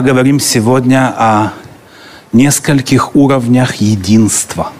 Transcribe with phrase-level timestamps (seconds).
[0.00, 1.52] Мы говорим сегодня о
[2.32, 4.72] нескольких уровнях единства.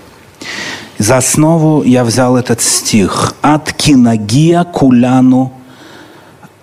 [0.97, 3.35] За основу я взял этот стих.
[3.43, 5.53] «От кинагия куляну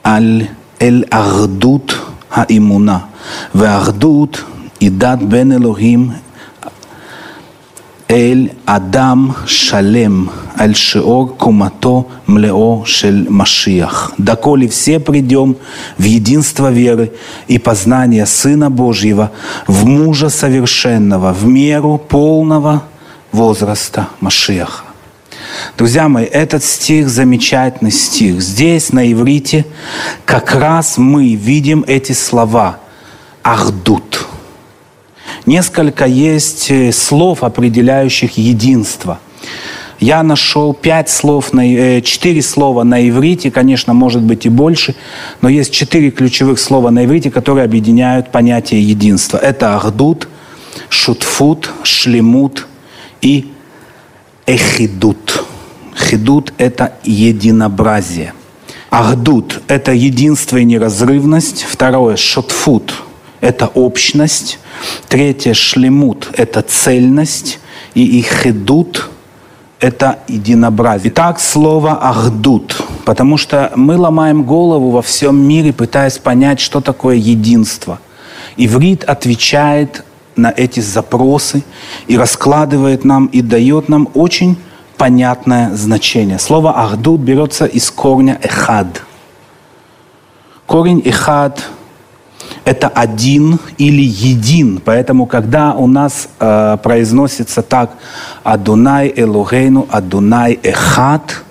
[0.04, 0.49] аль
[0.79, 3.05] эль ахдут хаимуна».
[3.54, 4.43] Вахдут
[4.79, 6.15] и дат бен Элохим
[8.10, 10.26] אל אדם שלם,
[10.56, 14.12] על שיעור קומתו млео шель Машиях.
[14.19, 15.56] Доколе все придем
[15.99, 17.12] в единство веры
[17.48, 19.33] и познание Сына Божьего,
[19.66, 22.82] в мужа совершенного, в меру полного
[23.32, 24.84] возраста Машиаха.
[25.77, 28.41] Друзья мои, этот стих замечательный стих.
[28.41, 29.64] Здесь, на иврите,
[30.24, 32.78] как раз мы видим эти слова
[33.42, 34.27] «ахдут».
[35.47, 39.19] Несколько есть э, слов, определяющих единство.
[39.97, 44.93] Я нашел пять слов, э, четыре слова на иврите, конечно, может быть и больше,
[45.41, 49.38] но есть четыре ключевых слова на иврите, которые объединяют понятие единства.
[49.38, 50.27] Это ахдут,
[50.89, 52.67] шутфут, шлемут
[53.22, 53.50] и
[54.45, 55.45] эхидут.
[55.97, 58.33] Хидут– это единообразие.
[58.89, 61.66] Ахдут– это единство и неразрывность.
[61.69, 62.94] Второе– шотфут–
[63.41, 64.59] это общность.
[65.07, 67.59] Третье– шлемут– это цельность.
[67.94, 69.09] И ихидут–
[69.79, 71.11] это единообразие.
[71.11, 77.16] Итак, слово «ахдут», потому что мы ломаем голову во всем мире, пытаясь понять, что такое
[77.16, 77.99] единство.
[78.55, 80.03] Иврит отвечает
[80.35, 81.63] на эти запросы
[82.07, 84.57] и раскладывает нам и дает нам очень
[84.97, 86.39] понятное значение.
[86.39, 89.03] Слово «ахдут» берется из корня «эхад».
[90.66, 91.63] Корень «эхад»–
[92.66, 94.81] это один или един.
[94.84, 97.92] Поэтому, когда у нас э, произносится так
[98.44, 101.44] «Адунай Элогейну, Адунай Эхад»,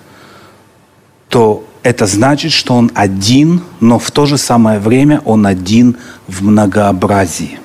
[1.29, 6.43] то это значит, что он один, но в то же самое время он один в
[6.43, 7.59] многообразии.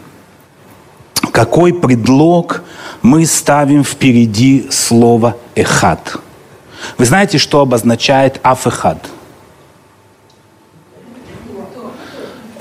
[1.33, 2.63] Какой предлог
[3.03, 6.19] мы ставим впереди слово «эхад».
[6.99, 9.09] Вы знаете, что обозначает «афехад»?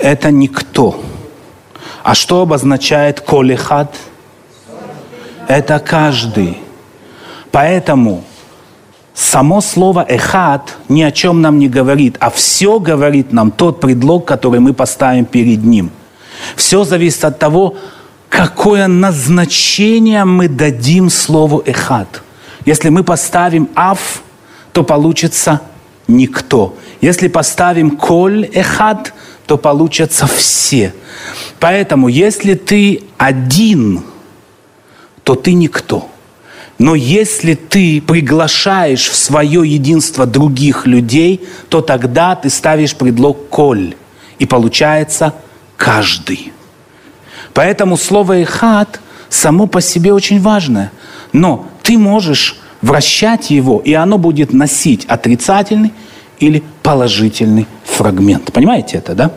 [0.02, 1.00] Это никто.
[2.02, 3.94] А что обозначает «колехад»?
[5.46, 6.58] Это каждый.
[7.52, 8.24] Поэтому
[9.14, 14.24] само слово «эхад» ни о чем нам не говорит, а все говорит нам тот предлог,
[14.24, 15.92] который мы поставим перед ним.
[16.56, 17.76] Все зависит от того,
[18.28, 22.22] какое назначение мы дадим слову «эхад».
[22.66, 24.22] Если мы поставим «аф»,
[24.72, 25.60] то получится
[26.08, 26.74] «никто».
[27.00, 29.12] Если поставим «коль эхад»,
[29.52, 30.94] то получатся «все».
[31.60, 34.02] Поэтому, если ты один,
[35.24, 36.08] то ты никто.
[36.78, 43.94] Но если ты приглашаешь в свое единство других людей, то тогда ты ставишь предлог «коль».
[44.38, 45.34] И получается
[45.76, 46.54] «каждый».
[47.52, 50.90] Поэтому слово «эхад» само по себе очень важное.
[51.34, 55.92] Но ты можешь вращать его, и оно будет носить отрицательный
[56.40, 58.50] или положительный фрагмент.
[58.50, 59.32] Понимаете это, да?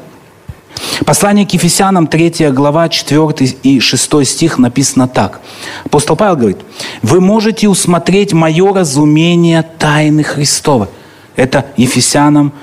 [1.06, 5.41] Послание к Ефесянам, 3 глава, 4 и 6 стих написано так.
[5.86, 6.58] Апостол Павел говорит,
[7.02, 10.88] «Вы можете усмотреть мое разумение тайны Христовой».
[11.36, 12.53] Это Ефесянам,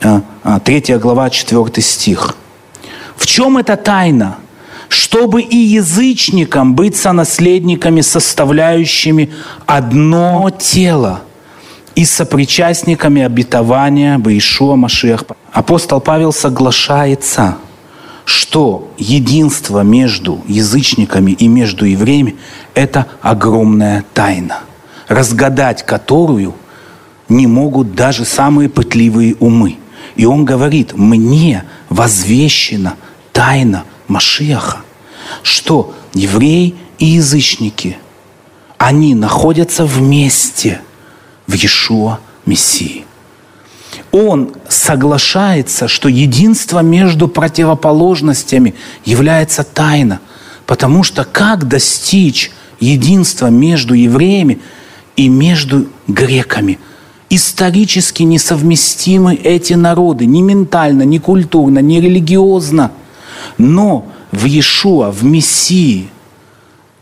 [0.00, 0.10] 3
[0.64, 2.36] э, э, глава, 4 стих.
[3.16, 4.38] В чем эта тайна?
[4.88, 9.32] чтобы и язычникам быть сонаследниками, составляющими
[9.66, 11.22] одно тело
[11.94, 15.24] и сопричастниками обетования Баишуа Машех.
[15.52, 17.56] Апостол Павел соглашается,
[18.24, 22.36] что единство между язычниками и между евреями–
[22.74, 24.60] это огромная тайна,
[25.08, 26.54] разгадать которую
[27.28, 29.78] не могут даже самые пытливые умы.
[30.16, 32.94] И он говорит, мне возвещена
[33.32, 34.78] тайна Машиаха,
[35.42, 37.98] что евреи и язычники,
[38.78, 40.80] они находятся вместе
[41.46, 43.04] в Иешуа Мессии.
[44.12, 48.74] Он соглашается, что единство между противоположностями
[49.04, 50.20] является тайна,
[50.66, 54.60] потому что как достичь единства между евреями
[55.16, 56.78] и между греками–
[57.30, 62.92] исторически несовместимы эти народы, ни ментально, ни культурно, ни религиозно–
[63.58, 66.08] но в Иешуа, в Мессии,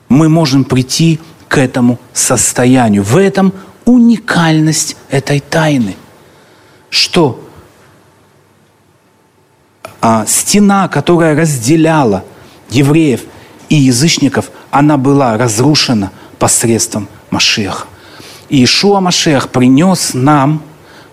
[0.08, 3.02] мы можем прийти к этому состоянию.
[3.02, 3.52] В этом
[3.84, 5.96] уникальность этой тайны.
[6.90, 7.42] Что
[10.00, 12.24] а, стена, которая разделяла
[12.70, 13.22] евреев
[13.68, 17.86] и язычников, она была разрушена посредством Машеха.
[18.48, 20.62] И Ишуа Машех принес нам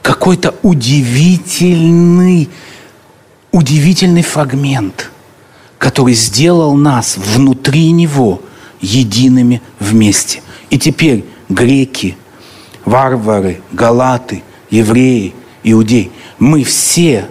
[0.01, 2.49] какой-то удивительный,
[3.51, 5.11] удивительный фрагмент–
[5.79, 8.41] который сделал нас внутри Него
[8.81, 10.43] едиными вместе.
[10.69, 12.15] И теперь греки,
[12.89, 15.33] варвары, галаты, евреи,
[15.63, 17.29] иудеи, мы все,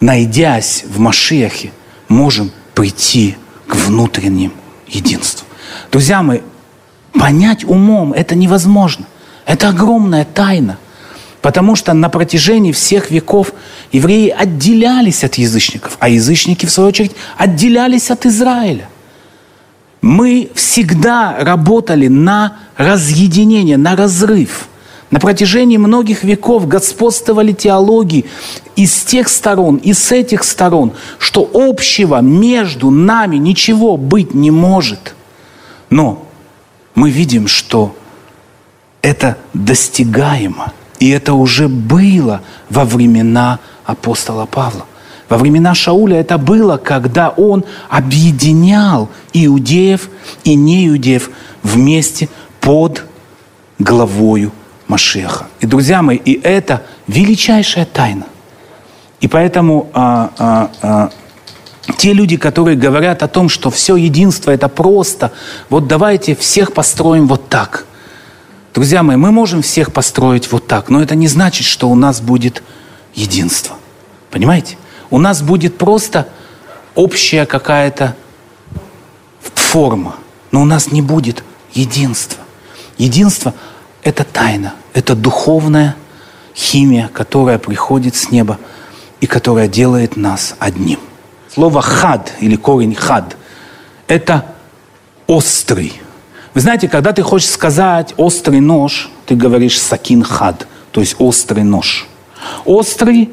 [0.00, 1.72] найдясь в Машехе,
[2.08, 3.36] можем прийти
[3.66, 4.52] к внутренним
[4.86, 5.46] единству.
[5.90, 6.40] Друзья мои,
[7.12, 9.06] понять умом это невозможно.
[9.44, 10.78] Это огромная тайна.
[11.42, 13.52] Потому что на протяжении всех веков
[13.92, 18.88] евреи отделялись от язычников, а язычники, в свою очередь, отделялись от Израиля.
[20.04, 24.68] Мы всегда работали на разъединение, на разрыв.
[25.10, 28.26] На протяжении многих веков господствовали теологии
[28.76, 35.14] из тех сторон, и с этих сторон, что общего между нами ничего быть не может.
[35.88, 36.26] Но
[36.94, 37.96] мы видим, что
[39.00, 40.74] это достигаемо–
[41.04, 42.40] и это уже было
[42.70, 44.86] во времена апостола Павла.
[45.34, 50.08] Во времена Шауля это было, когда он объединял иудеев
[50.44, 51.28] и неиудеев
[51.64, 52.28] вместе
[52.60, 53.04] под
[53.80, 54.52] главою
[54.86, 55.48] Машеха.
[55.58, 58.26] И, друзья мои, и это величайшая тайна.
[59.20, 61.10] И поэтому а, а, а,
[61.96, 65.32] те люди, которые говорят о том, что все единство это просто,
[65.68, 67.86] вот давайте всех построим вот так–
[68.72, 72.20] Друзья мои, мы можем всех построить вот так, но это не значит, что у нас
[72.20, 72.60] будет
[73.14, 73.76] единство.
[74.32, 74.76] Понимаете?
[75.14, 76.26] У нас будет просто
[76.96, 78.16] общая какая-то
[79.54, 80.16] форма,
[80.50, 82.42] но у нас не будет единства.
[82.98, 83.54] Единство–
[84.02, 85.94] это тайна, это духовная
[86.52, 88.58] химия, которая приходит с неба
[89.20, 90.98] и которая делает нас одним.
[91.48, 93.36] Слово «хад» или корень «хад»–
[94.08, 94.44] это
[95.28, 95.92] острый,
[96.54, 101.62] вы знаете, когда ты хочешь сказать острый нож, ты говоришь сакин хад, то есть острый
[101.62, 102.08] нож.
[102.64, 103.30] Острый,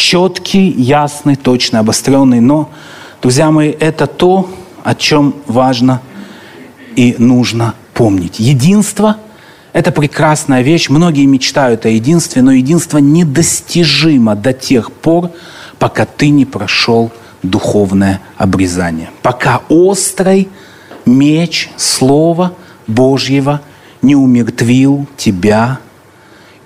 [0.00, 2.70] четкий, ясный, точно обостренный, но,
[3.20, 4.48] друзья мои, это то,
[4.82, 6.00] о чем важно
[6.96, 8.40] и нужно помнить.
[8.40, 9.18] Единство–
[9.74, 10.88] это прекрасная вещь.
[10.88, 15.32] Многие мечтают о единстве, но единство недостижимо до тех пор,
[15.78, 17.12] пока ты не прошел
[17.42, 19.10] духовное обрезание.
[19.20, 20.48] Пока острый
[21.04, 22.54] меч Слова
[22.86, 23.60] Божьего
[24.00, 25.78] не умертвил тебя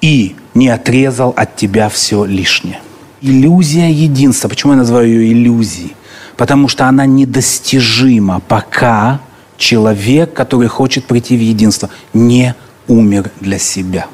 [0.01, 2.79] и не отрезал от тебя все лишнее.
[3.27, 4.49] Иллюзия единства.
[4.49, 5.97] Почему я называю ее иллюзией?
[6.37, 9.19] Потому что она недостижима, пока
[9.57, 12.55] человек, который хочет прийти в единство, не
[12.87, 14.09] умер для себя.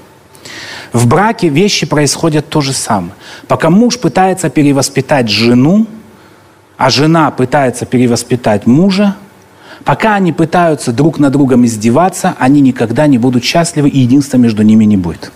[0.92, 3.12] В браке вещи происходят то же самое.
[3.48, 5.88] Пока муж пытается перевоспитать жену,
[6.76, 9.16] а жена пытается перевоспитать мужа,
[9.84, 14.62] Пока они пытаются друг на другом издеваться, они никогда не будут счастливы, и единства между
[14.62, 15.32] ними не будет.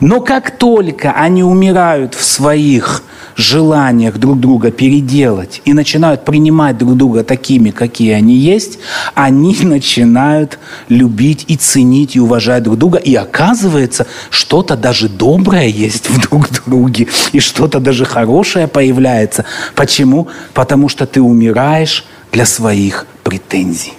[0.00, 3.02] Но как только они умирают в своих
[3.36, 8.78] желаниях друг друга переделать и начинают принимать друг друга такими, какие они есть,
[9.14, 10.58] они начинают
[10.88, 12.98] любить и ценить и уважать друг друга.
[12.98, 19.44] И оказывается, что-то даже доброе есть в друг друге, и что-то даже хорошее появляется.
[19.74, 20.28] Почему?
[20.52, 22.04] Потому что ты умираешь
[22.34, 23.92] для своих претензий.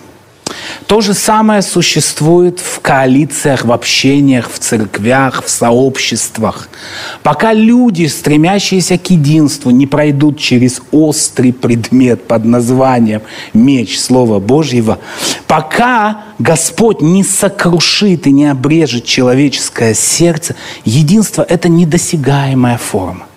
[0.88, 6.68] То же самое существует в коалициях, в общениях, в церквях, в сообществах.
[7.24, 13.22] Пока люди, стремящиеся к единству, не пройдут через острый предмет под названием
[13.54, 15.00] меч Слова Божьего,
[15.48, 23.28] пока Господь не сокрушит и не обрежет человеческое сердце, единство– это недосягаемая форма.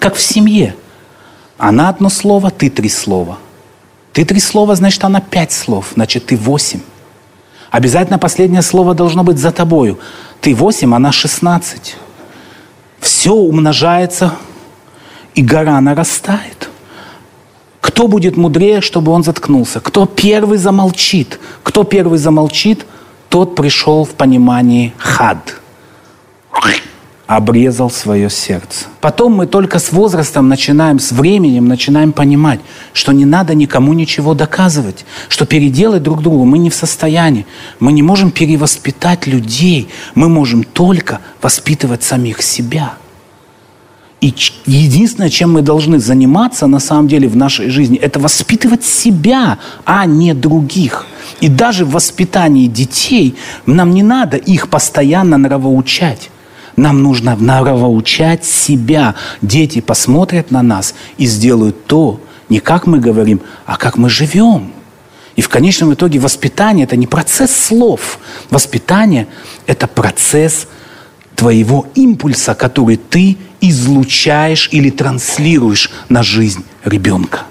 [0.00, 0.74] Как в семье.
[1.58, 3.38] Она одно слово, ты три слова–
[4.12, 6.80] ты три слова, значит, она пять слов, значит, ты восемь.
[7.70, 9.98] Обязательно последнее слово должно быть за тобою.
[10.40, 11.96] Ты восемь, она шестнадцать.
[13.00, 14.34] Все умножается,
[15.34, 16.68] и гора нарастает.
[17.80, 19.80] Кто будет мудрее, чтобы он заткнулся?
[19.80, 21.40] Кто первый замолчит?
[21.62, 22.86] Кто первый замолчит,
[23.28, 25.56] тот пришел в понимании хад
[27.36, 28.86] обрезал свое сердце.
[29.00, 32.60] Потом мы только с возрастом начинаем, с временем начинаем понимать,
[32.92, 37.46] что не надо никому ничего доказывать, что переделать друг другу мы не в состоянии.
[37.80, 42.94] Мы не можем перевоспитать людей, мы можем только воспитывать самих себя.
[44.20, 44.32] И
[44.66, 50.04] единственное, чем мы должны заниматься на самом деле в нашей жизни, это воспитывать себя, а
[50.06, 51.06] не других.
[51.40, 53.34] И даже в воспитании детей
[53.66, 56.30] нам не надо их постоянно нравоучать.
[56.76, 59.14] Нам нужно нравоучать себя.
[59.40, 64.72] Дети посмотрят на нас и сделают то, не как мы говорим, а как мы живем.
[65.36, 68.18] И в конечном итоге воспитание– это не процесс слов.
[68.50, 69.26] Воспитание–
[69.66, 70.66] это процесс
[71.34, 77.42] твоего импульса, который ты излучаешь или транслируешь на жизнь ребенка.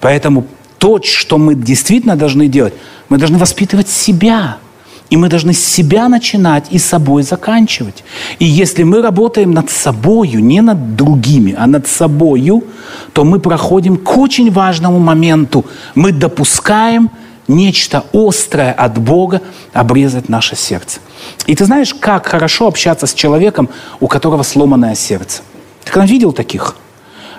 [0.00, 0.46] Поэтому
[0.78, 2.74] то, что мы действительно должны делать,
[3.08, 4.58] мы должны воспитывать себя.
[5.08, 8.02] И мы должны с себя начинать и собой заканчивать.
[8.40, 12.64] И если мы работаем над собою, не над другими, а над собою,
[13.12, 15.64] то мы проходим к очень важному моменту.
[15.94, 17.10] Мы допускаем
[17.48, 19.40] нечто острое от Бога
[19.72, 20.98] обрезать наше сердце.
[21.46, 23.68] И ты знаешь, как хорошо общаться с человеком,
[24.00, 25.42] у которого сломанное сердце.
[25.84, 26.74] Ты когда видел таких?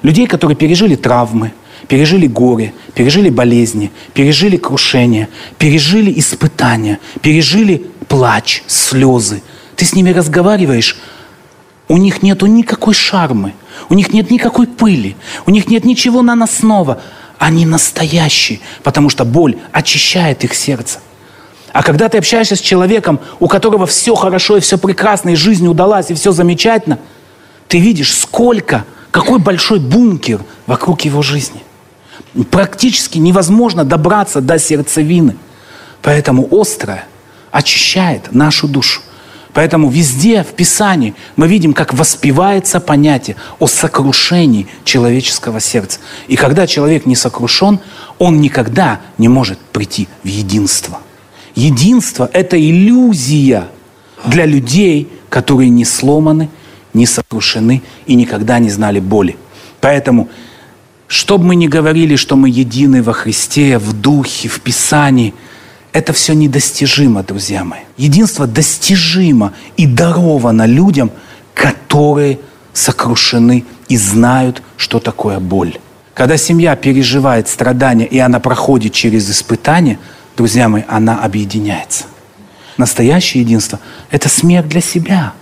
[0.03, 1.51] Людей, которые пережили травмы,
[1.87, 9.41] пережили горе, пережили болезни, пережили крушение, пережили испытания, пережили плач, слезы.
[9.75, 10.97] Ты с ними разговариваешь,
[11.87, 13.53] у них нету никакой шармы,
[13.89, 15.15] у них нет никакой пыли,
[15.45, 17.01] у них нет ничего наносного.
[17.37, 20.99] Они настоящие, потому что боль очищает их сердце.
[21.71, 25.67] А когда ты общаешься с человеком, у которого все хорошо и все прекрасно, и жизнь
[25.67, 26.97] удалась, и все замечательно,
[27.67, 31.61] ты видишь, сколько, какой большой бункер вокруг его жизни.
[32.43, 35.35] Практически невозможно добраться до сердцевины.
[36.01, 37.05] Поэтому острое
[37.51, 39.01] очищает нашу душу.
[39.53, 45.99] Поэтому везде в Писании мы видим, как воспевается понятие о сокрушении человеческого сердца.
[46.27, 47.79] И когда человек не сокрушен,
[48.19, 50.99] он никогда не может прийти в единство.
[51.55, 53.67] Единство– это иллюзия
[54.25, 56.49] для людей, которые не сломаны,
[56.93, 59.37] не сокрушены и никогда не знали боли.
[59.81, 60.29] Поэтому
[61.07, 65.33] что бы мы ни говорили, что мы едины во Христе, в Духе, в Писании,
[65.93, 67.81] это все недостижимо, друзья мои.
[67.97, 71.11] Единство достижимо и даровано людям,
[71.53, 72.39] которые
[72.73, 75.79] сокрушены и знают, что такое боль.
[76.13, 79.97] Когда семья переживает страдания, и она проходит через испытания,
[80.35, 82.05] друзья мои, она объединяется.
[82.77, 83.79] Настоящее единство–
[84.11, 85.33] это смерть для себя.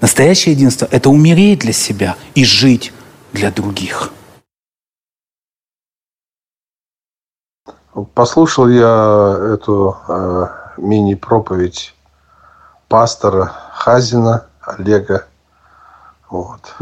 [0.00, 2.92] Настоящее единство– это умереть для себя и жить
[3.32, 4.12] для других.
[8.14, 10.46] Послушал я эту э,
[10.78, 11.94] мини-проповедь
[12.88, 15.26] пастора Хазина Олега.
[16.30, 16.74] Вот.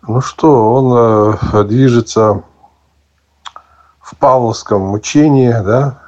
[0.00, 2.42] Ну что, он э, движется
[4.00, 5.98] в Павловском учении, да,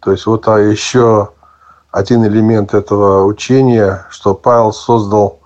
[0.00, 1.30] то есть вот а еще
[1.90, 5.39] один элемент этого учения, что Павел создал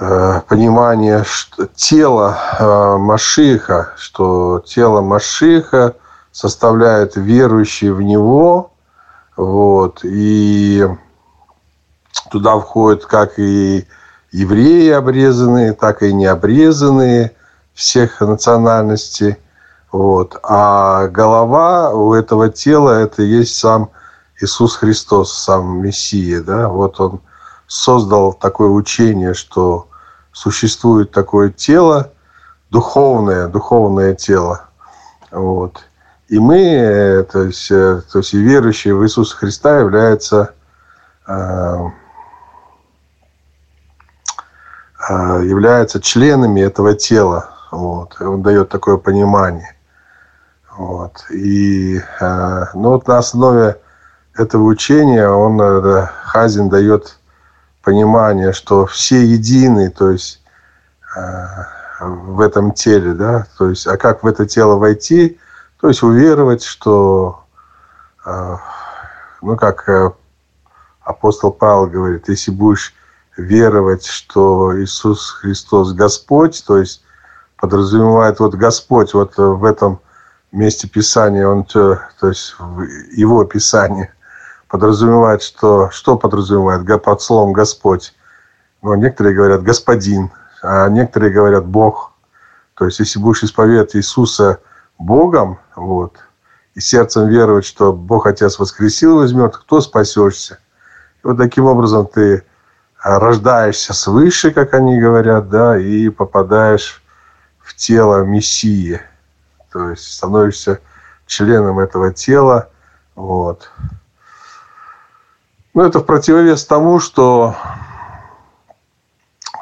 [0.00, 5.94] понимание что тело э, Машиха, что тело Машиха
[6.32, 8.72] составляет верующие в него,
[9.36, 10.86] вот, и
[12.30, 13.86] туда входят как и
[14.32, 17.36] евреи обрезанные, так и необрезанные
[17.74, 19.36] всех национальностей,
[19.92, 23.90] вот, а голова у этого тела это есть сам
[24.40, 27.20] Иисус Христос, сам Мессия, да, вот он
[27.66, 29.89] создал такое учение, что
[30.32, 32.12] существует такое тело,
[32.70, 34.68] духовное, духовное тело.
[35.30, 35.84] Вот.
[36.28, 40.54] И мы, то есть, то есть верующие в Иисуса Христа являются
[41.26, 41.86] э,
[45.08, 47.50] э, являются членами этого тела.
[47.72, 48.20] Вот.
[48.20, 49.76] Он дает такое понимание.
[50.76, 51.24] Вот.
[51.30, 53.76] И ну, вот на основе
[54.34, 55.60] этого учения он,
[56.24, 57.19] Хазин дает
[57.82, 60.42] понимание, что все едины, то есть
[61.16, 61.46] э,
[62.00, 65.38] в этом теле, да, то есть, а как в это тело войти,
[65.80, 67.44] то есть уверовать, что,
[68.24, 68.56] э,
[69.42, 70.10] ну, как э,
[71.02, 72.94] апостол Павел говорит, если будешь
[73.36, 77.02] веровать, что Иисус Христос Господь, то есть
[77.56, 80.00] подразумевает вот Господь вот в этом
[80.52, 82.54] месте Писания, он, то есть
[83.12, 84.12] его Писание–
[84.70, 85.90] подразумевает, что...
[85.90, 88.14] Что подразумевает под словом «Господь»?
[88.82, 90.30] Ну, некоторые говорят «Господин»,
[90.62, 92.12] а некоторые говорят «Бог».
[92.74, 94.60] То есть, если будешь исповедовать Иисуса
[94.98, 96.16] Богом, вот,
[96.74, 100.60] и сердцем веровать, что Бог Отец воскресил его из мертвых, спасешься.
[101.22, 102.44] И вот таким образом ты
[103.02, 107.02] рождаешься свыше, как они говорят, да, и попадаешь
[107.58, 109.00] в тело Мессии.
[109.72, 110.80] То есть становишься
[111.26, 112.70] членом этого тела.
[113.14, 113.70] Вот.
[115.72, 117.54] Ну, это в противовес тому, что,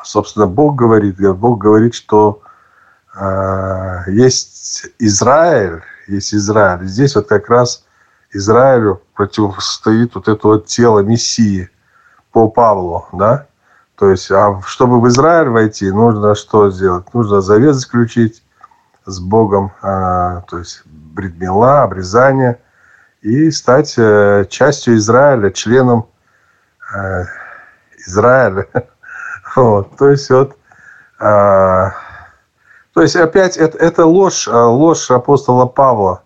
[0.04, 1.16] собственно, Бог говорит.
[1.36, 2.40] Бог говорит, что
[3.14, 6.86] э, есть Израиль, есть Израиль.
[6.86, 7.84] здесь вот как раз
[8.32, 11.68] Израилю противостоит вот это вот тело Мессии
[12.32, 13.46] по Павлу, да?
[13.96, 17.12] То есть, а чтобы в Израиль войти, нужно что сделать?
[17.12, 18.42] Нужно завет заключить
[19.04, 22.60] с Богом, а, то есть бритмила, обрезание–
[23.22, 26.08] и стать э, частью Израиля, членом
[26.94, 27.24] э,
[28.06, 28.66] Израиля.
[29.56, 30.58] Вот, то есть вот,
[31.18, 31.92] а,
[32.92, 36.22] то есть опять это, это ложь, а, ложь апостола Павла.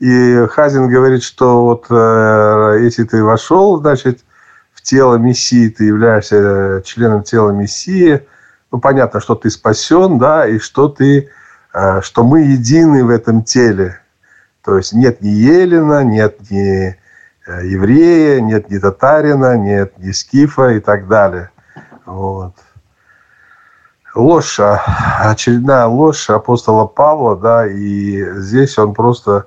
[0.00, 4.24] И Хазин говорит, что вот э, если ты вошел, значит,
[4.72, 8.26] в тело Мессии, ты являешься э, членом тела Мессии,
[8.72, 11.30] ну, понятно, что ты спасен, да, и что ты,
[11.72, 14.01] э, что мы едины в этом теле.
[14.64, 16.96] То есть нет ни Елена, нет ни
[17.46, 21.50] э, еврея, нет ни татарина, нет ни скифа и так далее.
[22.06, 22.54] Вот
[24.14, 24.82] ложь, а,
[25.30, 29.46] очередная ложь апостола Павла, да, и здесь он просто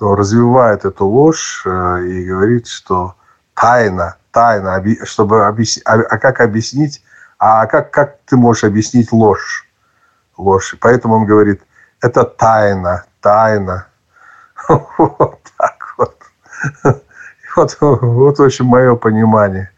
[0.00, 3.14] ну, развивает эту ложь э, и говорит, что
[3.54, 7.02] тайна, тайна, чтобы объяснить, а, а как объяснить,
[7.38, 9.66] а как, как ты можешь объяснить ложь?
[10.36, 10.76] Ложь.
[10.80, 11.62] Поэтому он говорит,
[12.00, 13.87] это тайна, тайна.
[14.98, 16.16] Вот так вот.
[17.56, 19.70] Вот, вот очень мое понимание.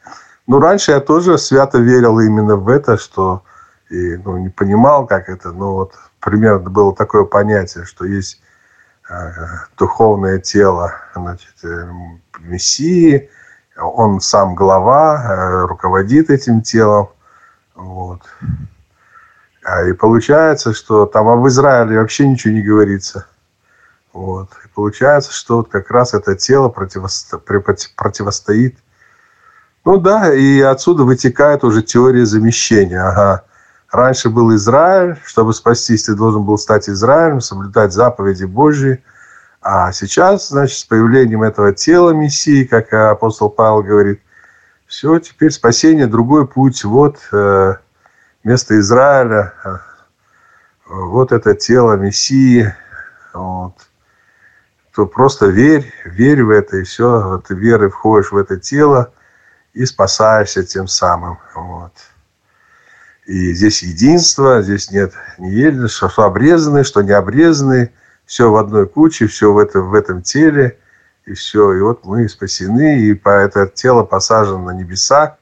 [0.46, 3.42] Ну, раньше я тоже свято верил именно в это, что
[3.88, 8.40] и ну, не понимал, как это, но вот примерно было такое понятие, что есть
[9.08, 9.14] э,
[9.78, 11.88] духовное тело значит, э,
[12.40, 13.30] Мессии,
[13.76, 17.08] он сам глава, э, руководит этим телом.
[17.74, 18.20] Вот.
[19.64, 23.26] А, и получается, что там об Израиле вообще ничего не говорится.
[24.12, 24.50] Вот.
[24.64, 27.38] И получается, что вот как раз это тело противосто...
[27.38, 28.78] противостоит.
[29.84, 33.02] Ну да, и отсюда вытекает уже теория замещения.
[33.02, 33.44] Ага,
[33.90, 35.16] Раньше был Израиль.
[35.24, 39.02] Чтобы спастись, ты должен был стать Израилем, соблюдать заповеди Божьи.
[39.62, 44.22] А сейчас, значит, с появлением этого тела Мессии, как апостол Павел говорит,
[44.86, 46.82] все, теперь спасение, другой путь.
[46.84, 47.74] Вот э,
[48.42, 49.76] место Израиля, э,
[50.86, 52.74] вот это тело Мессии.
[53.34, 53.74] Вот.
[54.94, 57.42] То просто верь, верь в это, и все.
[57.46, 59.12] Ты верой входишь в это тело
[59.72, 61.38] и спасаешься тем самым.
[61.54, 61.92] Вот.
[63.26, 67.92] И здесь единство, здесь нет не ели, что, что что не обрезаны.
[68.26, 70.78] Все в одной куче, все в этом, в этом теле.
[71.26, 71.72] И все.
[71.74, 75.36] И вот мы спасены, и по это тело посажено на небеса.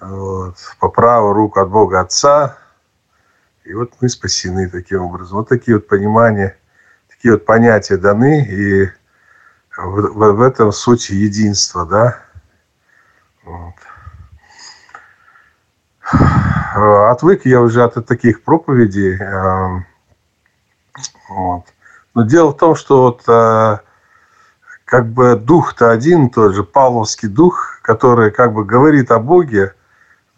[0.00, 2.56] Вот, по правую руку от Бога Отца.
[3.64, 5.38] И вот мы спасены таким образом.
[5.38, 6.56] Вот такие вот понимания,
[7.18, 8.44] такие вот понятия даны.
[8.44, 8.86] И
[9.76, 12.20] в, в, этом суть единства, да.
[13.44, 13.74] Вот.
[16.76, 19.16] Э, отвык я уже от таких проповедей.
[19.16, 19.86] Эм,
[21.28, 21.64] вот.
[22.14, 23.78] Но дело в том, что вот э,
[24.84, 29.74] как бы дух-то один тот же, павловский дух, который как бы говорит о Боге,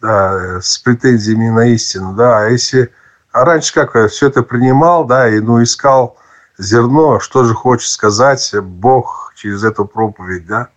[0.01, 2.91] да, с претензиями на истину, да, а если...
[3.31, 6.17] А раньше как все это принимал, да, и ну искал
[6.61, 10.69] зерно, что же хочет сказать Бог через эту проповедь, да,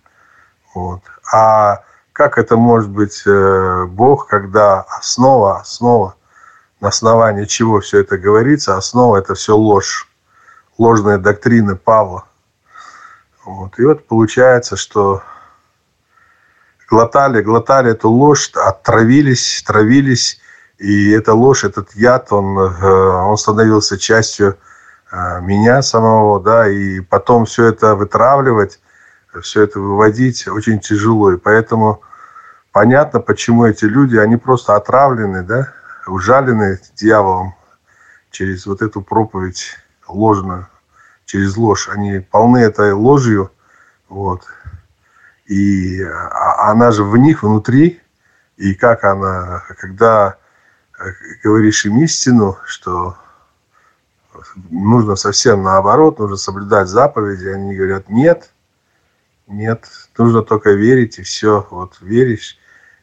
[0.75, 1.01] вот.
[1.33, 6.15] А как это может быть э, Бог, когда основа, основа,
[6.81, 10.09] на основании чего все это говорится, основа– это все ложь,
[10.79, 12.25] ложная доктрина Павла.
[13.45, 13.79] Вот.
[13.79, 15.23] И вот получается, что
[16.89, 20.41] глотали, глотали эту ложь, отравились, травились,
[20.79, 24.57] и эта ложь, этот яд, он, э, он становился частью
[25.43, 28.81] меня самого, да, и потом все это вытравливать,
[29.43, 31.33] все это выводить очень тяжело.
[31.33, 32.01] И поэтому
[32.73, 35.73] понятно, почему эти люди, они просто отравлены, да,
[36.07, 37.55] ужалены дьяволом
[38.31, 39.77] через вот эту проповедь
[40.09, 40.69] ложную,
[41.25, 41.89] через ложь.
[41.89, 43.53] Они полны этой ложью,
[44.09, 44.43] вот.
[45.47, 48.01] И а, она же в них внутри,
[48.57, 50.37] и как она, когда
[50.99, 51.05] э,
[51.43, 53.17] говоришь им истину, что
[54.71, 58.51] нужно совсем наоборот, нужно соблюдать заповеди, они говорят, нет,
[59.47, 59.85] нет,
[60.17, 62.59] нужно только верить, и все, вот веришь,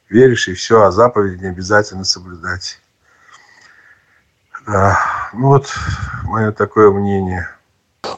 [0.10, 2.80] веришь, и все, а заповеди не обязательно соблюдать.
[4.66, 5.00] Да,
[5.34, 5.68] ну вот
[6.24, 7.50] мое такое мнение.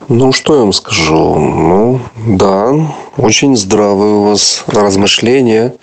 [0.09, 1.35] Ну, что я вам скажу?
[1.35, 2.71] Ну, да,
[3.17, 5.75] очень здравые у вас размышления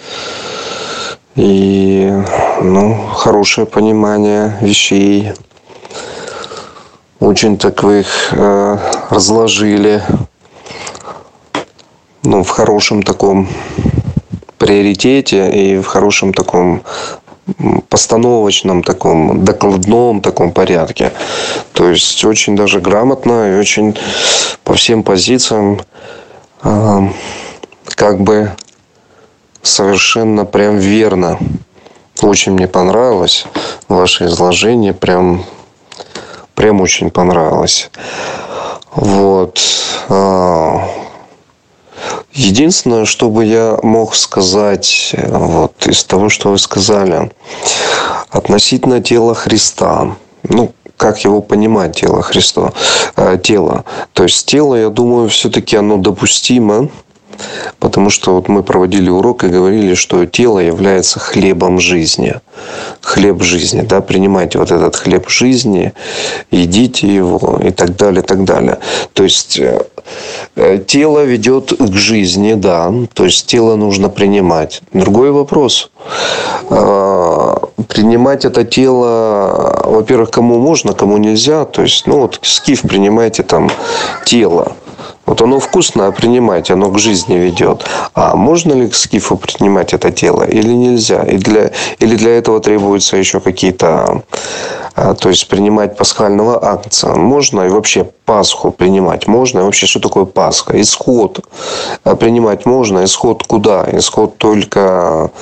[1.34, 2.12] и,
[2.62, 5.32] ну, хорошее понимание вещей.
[7.20, 8.78] Очень так вы их э,
[9.10, 10.02] разложили,
[12.22, 13.48] ну, в хорошем таком
[14.56, 16.82] приоритете и в хорошем таком
[17.88, 21.12] постановочном таком докладном таком порядке.
[21.72, 23.96] То есть очень даже грамотно и очень
[24.64, 25.80] по всем позициям
[26.62, 27.08] э,
[27.84, 28.52] как бы
[29.62, 31.38] совершенно прям верно.
[32.22, 33.46] Очень мне понравилось
[33.88, 35.44] ваше изложение, прям,
[36.60, 37.90] прям очень понравилось.
[38.94, 39.58] Вот.
[40.10, 40.86] А,
[42.32, 47.30] Единственное, что бы я мог сказать э, вот, из того, что вы сказали,
[48.28, 50.16] относительно тела Христа.
[50.42, 52.72] Ну, как его понимать, тело Христа,
[53.16, 53.84] э, тело.
[54.12, 56.88] То есть тело, я думаю, все-таки оно допустимо,
[57.78, 62.34] Потому что вот мы проводили урок и говорили, что тело является хлебом жизни.
[63.00, 65.92] Хлеб жизни, да, принимайте вот этот хлеб жизни,
[66.50, 68.78] едите его и так далее, и так далее.
[69.12, 69.82] То есть э,
[70.56, 74.82] э, тело ведет к жизни, да, то есть тело нужно принимать.
[74.92, 75.90] Другой вопрос.
[76.70, 81.64] А, принимать это тело, во-первых, кому можно, кому нельзя.
[81.64, 83.70] То есть, ну вот скиф принимайте там
[84.24, 84.76] тело.
[85.30, 87.84] Вот оно вкусное, принимать, оно к жизни ведет.
[88.14, 91.22] А можно ли к скифу принимать это тело или нельзя?
[91.22, 94.24] И для, или для этого требуются еще какие-то
[94.94, 100.24] то есть принимать пасхального акция можно и вообще Пасху принимать можно и вообще что такое
[100.24, 100.80] Пасха?
[100.80, 101.40] Исход.
[102.04, 103.88] А, принимать можно исход куда?
[103.92, 105.32] Исход только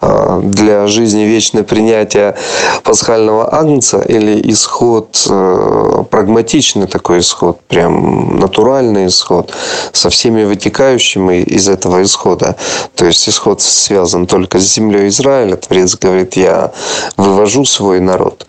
[0.00, 2.34] а, для жизни вечное принятия
[2.82, 5.18] пасхального агнца или исход
[6.10, 9.52] прагматичный такой исход прям натуральный исход
[9.92, 12.56] со всеми вытекающими из этого исхода?
[12.94, 15.56] То есть исход связан только с землей Израиля.
[15.56, 16.72] Творец говорит я
[17.18, 18.46] вывожу свой народ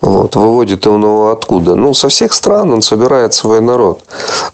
[0.00, 1.74] вот, выводит его откуда?
[1.74, 4.04] Ну, со всех стран он собирает свой народ.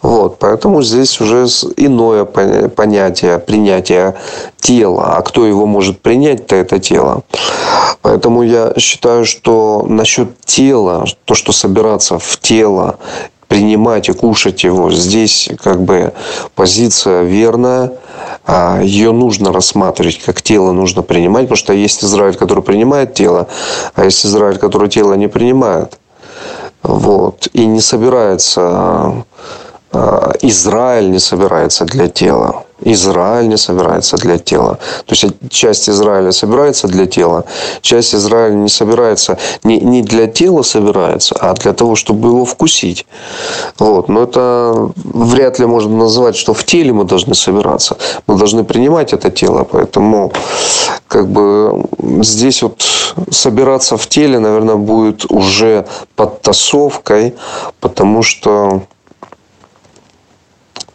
[0.03, 4.17] Вот, поэтому здесь уже иное понятие принятия
[4.61, 5.17] тела.
[5.17, 7.23] А кто его может принять-то это тело?
[8.03, 12.99] Поэтому я считаю, что насчет тела, то, что собираться в тело,
[13.49, 16.13] принимать и кушать его, здесь как бы
[16.55, 17.93] позиция верная–
[18.51, 23.47] а, ее нужно рассматривать, как тело нужно принимать, потому что есть Израиль, который принимает тело,
[23.95, 25.99] а есть Израиль, который тело не принимает.
[26.83, 27.49] Вот.
[27.53, 29.25] И не собирается,
[29.93, 32.65] а, Израиль не собирается для тела.
[32.81, 34.79] Израиль не собирается для тела.
[35.07, 37.45] То есть часть Израиля собирается для тела,
[37.81, 43.07] часть Израиля не собирается, не, не для тела собирается, а для того, чтобы его вкусить.
[43.79, 44.09] Вот.
[44.09, 47.97] Но это вряд ли можно назвать, что в теле мы должны собираться.
[48.27, 49.65] Мы должны принимать это тело.
[49.65, 50.33] Поэтому
[51.09, 51.85] как бы
[52.23, 52.83] здесь вот
[53.31, 55.87] собираться в теле, наверное, будет уже
[56.17, 57.35] подтасовкой,
[57.81, 58.83] потому что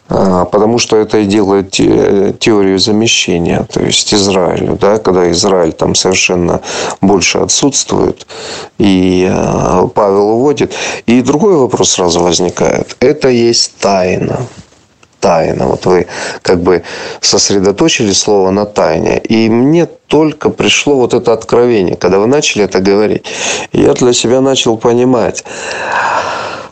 [0.08, 6.60] потому что это и делает теорию замещения, то есть Израилю, да, когда Израиль там совершенно
[7.00, 8.26] больше отсутствует,
[8.78, 10.72] и а, Павел уводит.
[11.06, 12.96] И другой вопрос сразу возникает.
[13.00, 14.40] Это есть тайна.
[15.20, 15.66] Тайна.
[15.66, 16.06] Вот вы
[16.42, 16.82] как бы
[17.20, 19.18] сосредоточили слово на тайне.
[19.18, 23.24] И мне только пришло вот это откровение, когда вы начали это говорить.
[23.72, 25.44] Я для себя начал понимать.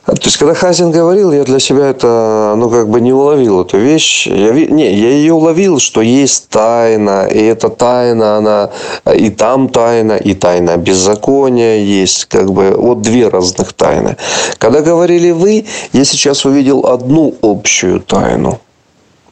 [0.05, 3.79] То есть, когда Хазин говорил, я для себя это, ну, как бы не уловил эту
[3.79, 4.27] вещь.
[4.27, 8.71] Я, не, я ее уловил, что есть тайна, и эта тайна, она
[9.15, 14.17] и там тайна, и тайна беззакония есть, как бы, вот две разных тайны.
[14.59, 18.61] Когда говорили вы, я сейчас увидел одну общую тайну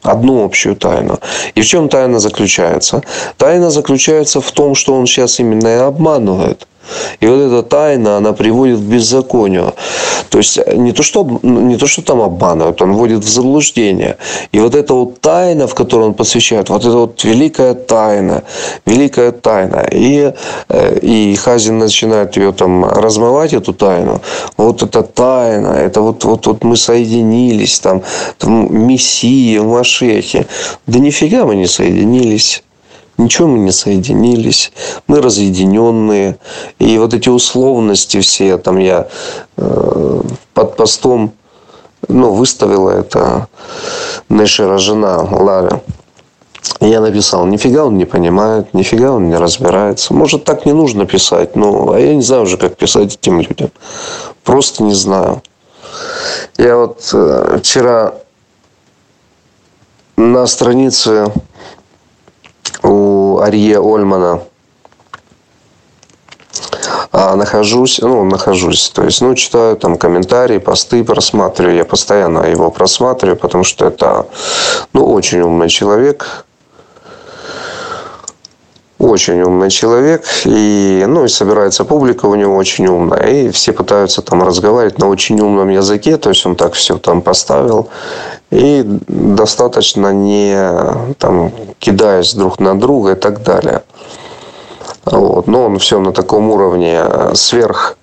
[0.03, 1.19] одну общую тайну.
[1.53, 3.03] И в чем тайна заключается?
[3.37, 6.67] Тайна заключается в том, что он сейчас именно и обманывает.
[7.19, 9.73] И вот эта тайна, она приводит к беззаконию.
[10.29, 14.17] То есть не то, что, не то, что там обманывают, он вводит в заблуждение.
[14.51, 18.43] И вот эта вот тайна, в которую он посвящает, вот это вот великая тайна,
[18.85, 19.85] великая тайна.
[19.91, 20.33] И,
[20.69, 24.21] э, и Хазин начинает ее там размывать, эту тайну.
[24.57, 28.01] Вот эта тайна, это вот, вот, вот мы соединились, там,
[28.37, 30.47] там Мессия, Машехи.
[30.87, 32.63] Да нифига мы не соединились.
[33.17, 34.71] Ничего мы не соединились,
[35.07, 36.37] мы разъединенные.
[36.79, 39.07] И вот эти условности все, там я
[39.57, 40.21] э,
[40.53, 41.33] под постом
[42.07, 43.47] ну, выставила это
[44.29, 45.81] Нешера жена Ларя.
[46.79, 50.13] Я написал, нифига он не понимает, нифига он не разбирается.
[50.13, 53.71] Может, так не нужно писать, но а я не знаю уже, как писать этим людям.
[54.43, 55.41] Просто не знаю.
[56.57, 58.13] Я вот э, вчера
[60.17, 61.31] на странице
[63.41, 64.41] Арье Ольмана.
[67.11, 72.71] А нахожусь, ну, нахожусь, то есть, ну, читаю там комментарии, посты просматриваю, я постоянно его
[72.71, 74.27] просматриваю, потому что это,
[74.93, 76.45] ну, очень умный человек,
[79.01, 84.21] очень умный человек, и, ну, и собирается публика у него очень умная, и все пытаются
[84.21, 87.89] там разговаривать на очень умном языке, то есть он так все там поставил,
[88.51, 90.55] и достаточно не
[91.17, 93.81] там, кидаясь друг на друга и так далее.
[95.05, 95.47] Вот.
[95.47, 97.97] Но он все на таком уровне сверх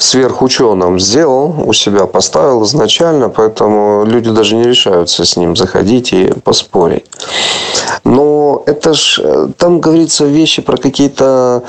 [0.00, 6.32] сверхученым сделал, у себя поставил изначально, поэтому люди даже не решаются с ним заходить и
[6.42, 7.04] поспорить.
[8.04, 11.62] Но это ж э, там говорится вещи про какие-то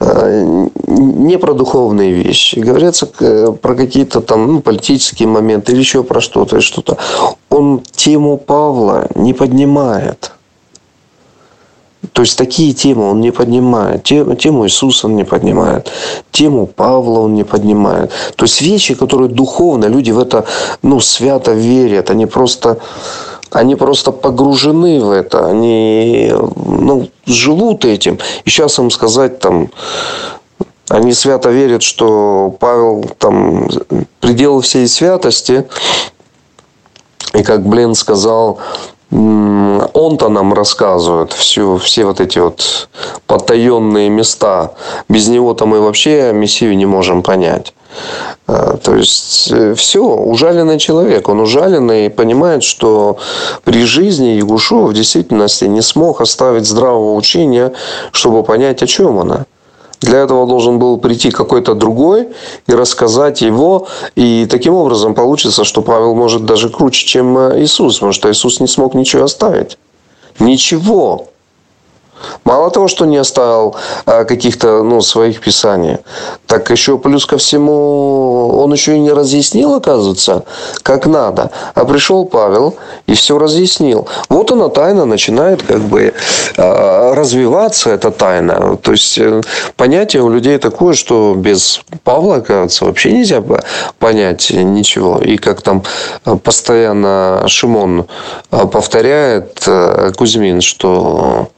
[0.00, 6.02] э, не про духовные вещи, говорится э, про какие-то там ну, политические моменты или еще
[6.02, 6.96] про что-то и что-то.
[7.50, 10.32] Он тему Павла не поднимает.
[12.12, 14.04] То есть такие темы он не поднимает.
[14.04, 15.90] Тему Иисуса он не поднимает.
[16.30, 18.10] Тему Павла он не поднимает.
[18.36, 20.44] То есть вещи, которые духовно, люди в это
[20.82, 22.10] ну, свято верят.
[22.10, 22.78] Они просто,
[23.50, 25.46] они просто погружены в это.
[25.46, 28.18] Они ну, живут этим.
[28.44, 29.70] И сейчас им сказать там,
[30.88, 33.68] они свято верят, что Павел там
[34.20, 35.68] предел всей святости.
[37.34, 38.58] И как Блин сказал,
[39.10, 42.88] он-то нам рассказывает всю, все вот эти вот
[43.26, 44.72] потаенные места.
[45.08, 47.74] Без него-то мы вообще Мессию не можем понять.
[48.46, 51.28] А, то есть э, все, ужаленный человек.
[51.28, 53.18] Он ужаленный и понимает, что
[53.64, 57.72] при жизни Ягушева в действительности не смог оставить здравого учения,
[58.12, 59.46] чтобы понять, о чем она.
[60.00, 62.28] Для этого должен был прийти какой-то другой
[62.66, 63.88] и рассказать его.
[64.14, 68.60] И таким образом получится, что Павел может даже круче, чем э, Иисус, потому что Иисус
[68.60, 69.76] не смог ничего оставить.
[70.38, 71.28] Ничего.
[72.44, 73.76] Мало того, что не оставил
[74.06, 75.98] а, каких-то ну, своих писаний,
[76.46, 80.44] так еще плюс ко всему он еще и не разъяснил, оказывается,
[80.82, 81.50] как надо.
[81.74, 82.76] А пришел Павел
[83.06, 84.08] и все разъяснил.
[84.28, 86.14] Вот она тайна начинает как бы
[86.56, 88.76] а, развиваться, эта тайна.
[88.76, 89.40] То есть э,
[89.76, 93.42] понятие у людей такое, что без Павла, оказывается, вообще нельзя
[93.98, 95.18] понять ничего.
[95.18, 95.82] И как там
[96.42, 98.06] постоянно Шимон
[98.50, 101.48] а, повторяет э, Кузьмин, что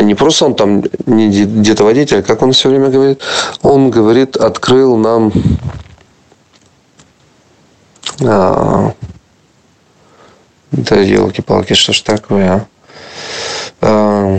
[0.00, 3.20] не просто он там не где-то водитель, как он все время говорит,
[3.62, 5.32] он говорит, открыл нам
[8.24, 8.92] а,
[10.70, 12.66] да елки-палки, что ж такое, а?
[13.80, 14.38] а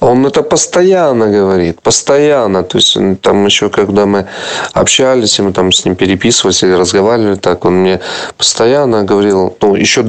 [0.00, 2.62] он это постоянно говорит, постоянно.
[2.62, 4.26] То есть там еще, когда мы
[4.72, 8.00] общались, мы там с ним переписывались или разговаривали, так он мне
[8.36, 10.04] постоянно говорил, ну, еще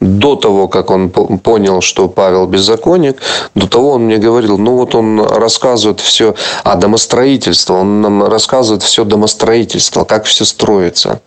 [0.00, 3.18] до того, как он понял, что Павел беззаконник,
[3.54, 8.82] до того он мне говорил, ну вот он рассказывает все о домостроительстве, он нам рассказывает
[8.82, 11.20] все домостроительство, как все строится.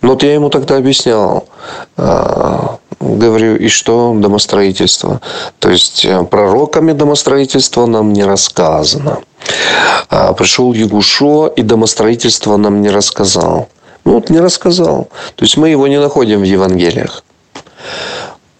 [0.00, 1.48] Ну, вот я ему тогда объяснял,
[1.96, 5.20] а, говорю, и что домостроительство?
[5.58, 9.18] То есть, э, пророками домостроительства нам не рассказано.
[10.08, 13.68] А пришел Ягушо, и домостроительство нам не рассказал.
[14.04, 15.08] Ну, вот не рассказал.
[15.36, 17.22] То есть, мы его не находим в Евангелиях.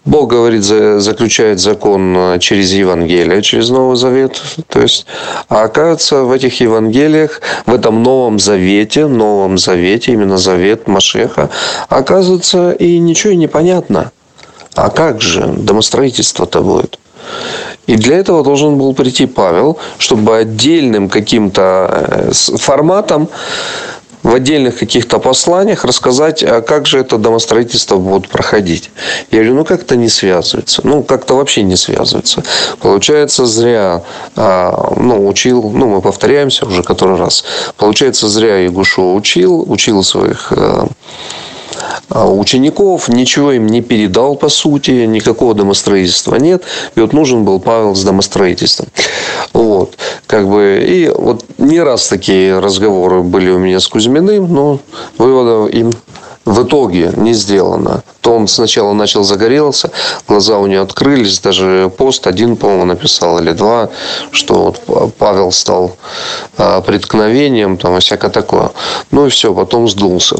[0.05, 4.41] Бог говорит, заключает закон э, через Евангелие, через Новый Завет.
[4.67, 5.05] То есть,
[5.49, 11.49] а оказывается, в этих Евангелиях, в этом Новом Завете, Новом Завете, именно Завет Машеха,
[11.89, 14.11] оказывается, и ничего не понятно.
[14.75, 16.99] А как же домостроительство-то будет?
[17.87, 23.29] И для этого должен был прийти Павел, чтобы отдельным каким-то э, форматом
[24.21, 28.91] в отдельных каких-то посланиях рассказать, а как же это домостроительство будет проходить.
[29.31, 30.81] Я говорю, ну как-то не связывается.
[30.83, 32.43] Ну, как-то вообще не связывается.
[32.79, 34.03] Получается, зря
[34.35, 37.43] а, ну, учил, ну, мы повторяемся уже который раз.
[37.77, 40.87] Получается, зря Ягушо учил, учил своих а
[42.09, 46.63] учеников, ничего им не передал, по сути, никакого домостроительства нет.
[46.95, 48.87] И вот нужен был Павел с домостроительством.
[49.53, 49.97] Вот.
[50.27, 54.79] Как бы, и вот не раз такие разговоры были у меня с Кузьминым, но
[55.17, 55.91] выводов им
[56.49, 58.01] в итоге не сделано.
[58.21, 59.91] То он сначала начал загорелся,
[60.27, 63.89] глаза у него открылись, даже пост один, по-моему, написал или два,
[64.31, 65.95] что вот Павел стал
[66.57, 68.71] а, преткновением, там, всякое такое.
[69.11, 70.37] Ну и все, потом сдулся.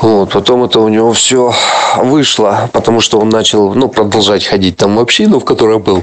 [0.00, 1.54] Вот, потом это у него все
[1.96, 6.02] вышло, потому что он начал ну, продолжать ходить там в общину, в которой был.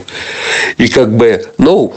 [0.77, 1.93] И как бы, ну,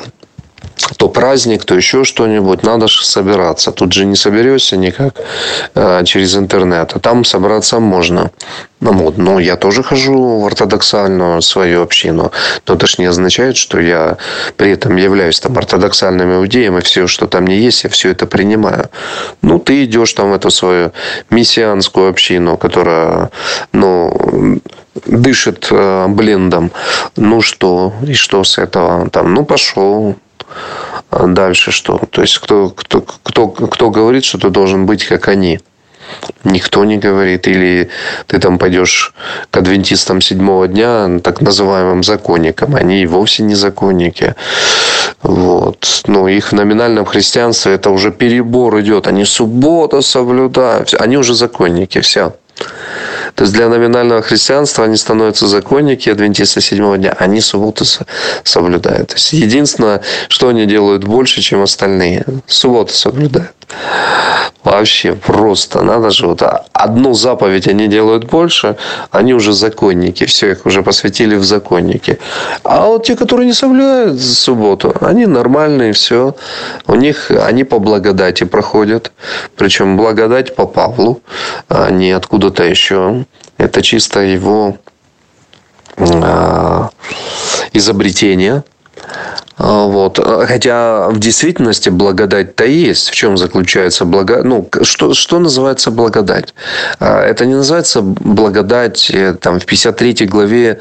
[0.97, 3.73] то праздник, то еще что-нибудь, надо же собираться.
[3.73, 5.15] Тут же не соберешься никак
[5.75, 8.31] э, через интернет, а там собраться можно.
[8.81, 12.31] Ну, вот, ну, я тоже хожу в ортодоксальную свою общину,
[12.67, 14.19] но это же не означает, что я
[14.57, 18.27] при этом являюсь там ортодоксальным иудеем, и все, что там не есть, я все это
[18.27, 18.89] принимаю.
[19.43, 20.93] Ну, ты идешь там в эту свою
[21.31, 23.31] мессианскую общину, которая,
[23.73, 24.61] ну,
[25.07, 26.71] дышит э, блендом.
[27.17, 27.93] Ну что?
[28.07, 29.09] И что с этого?
[29.11, 30.17] Там, ну, пошел,
[31.11, 32.01] дальше что?
[32.11, 35.61] То есть, кто, кто, кто, кто говорит, что ты должен быть как они?
[36.45, 37.47] Никто не говорит.
[37.47, 37.91] Или
[38.27, 39.15] ты там пойдешь
[39.51, 42.75] к адвентистам седьмого дня, так называемым законникам.
[42.75, 44.35] Они вовсе не законники.
[45.23, 46.03] Вот.
[46.07, 49.07] Но их в номинальном христианстве это уже перебор идет.
[49.07, 50.95] Они субботу соблюдают.
[50.95, 52.01] Они уже законники.
[52.01, 52.33] Все.
[53.35, 57.15] То есть для номинального христианства они становятся законники адвентисты седьмого дня.
[57.19, 57.85] Они субботу
[58.45, 59.09] соблюдают.
[59.09, 62.25] То есть единственное, что они делают больше, чем остальные.
[62.47, 63.58] Субботу соблюдают.
[64.65, 65.83] Вообще просто.
[65.83, 66.27] Надо же.
[66.27, 68.77] Вот одну заповедь они делают больше,
[69.11, 70.25] они уже законники.
[70.27, 72.19] Все, их уже посвятили в законники.
[72.65, 76.35] А вот те, которые не соблюдают субботу, они нормальные, все.
[76.87, 79.13] У них они по благодати проходят.
[79.57, 81.23] Причем благодать по Павлу,
[81.69, 83.25] а не откуда-то еще.
[83.59, 84.77] Это чисто его
[85.97, 86.91] а,
[87.73, 88.65] изобретение.
[89.59, 90.19] А, вот.
[90.19, 93.11] Хотя в действительности благодать-то есть.
[93.11, 94.45] В чем заключается благодать?
[94.45, 96.55] Ну, что, что называется благодать?
[97.01, 100.79] А, это не называется благодать э, там, в 53 главе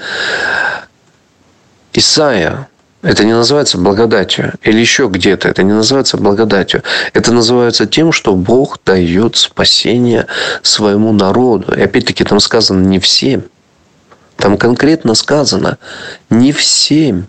[1.94, 2.68] Исаия.
[3.02, 4.54] Это не называется благодатью.
[4.64, 5.50] Или еще где-то.
[5.50, 6.84] Это не называется благодатью.
[7.14, 10.28] Это называется тем, что Бог дает спасение
[10.62, 11.74] своему народу.
[11.74, 13.44] И опять-таки там сказано не всем.
[14.36, 15.78] Там конкретно сказано
[16.30, 17.28] не всем.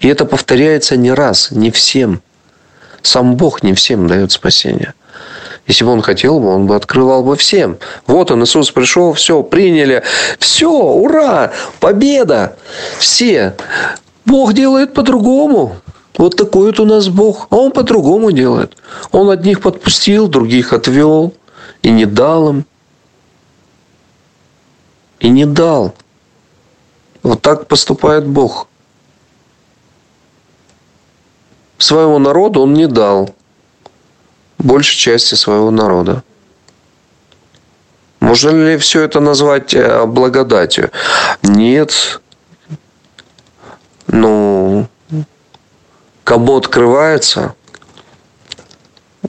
[0.00, 2.22] И это повторяется не раз, не всем.
[3.02, 4.94] Сам Бог не всем дает спасение.
[5.66, 7.78] Если бы он хотел он бы открывал бы всем.
[8.06, 10.02] Вот он, Иисус пришел, все, приняли.
[10.38, 12.56] Все, ура, победа.
[12.98, 13.54] Все.
[14.24, 15.76] Бог делает по-другому.
[16.16, 17.46] Вот такой вот у нас Бог.
[17.50, 18.76] А он по-другому делает.
[19.12, 21.32] Он одних подпустил, других отвел.
[21.82, 22.66] И не дал им.
[25.20, 25.94] И не дал.
[27.22, 28.66] Вот так поступает Бог.
[31.82, 33.34] Своему народу он не дал.
[34.58, 36.22] Большей части своего народа.
[38.20, 40.92] Можно ли все это назвать э, благодатью?
[41.42, 42.20] Нет.
[44.06, 44.86] Ну,
[46.22, 47.56] кому открывается,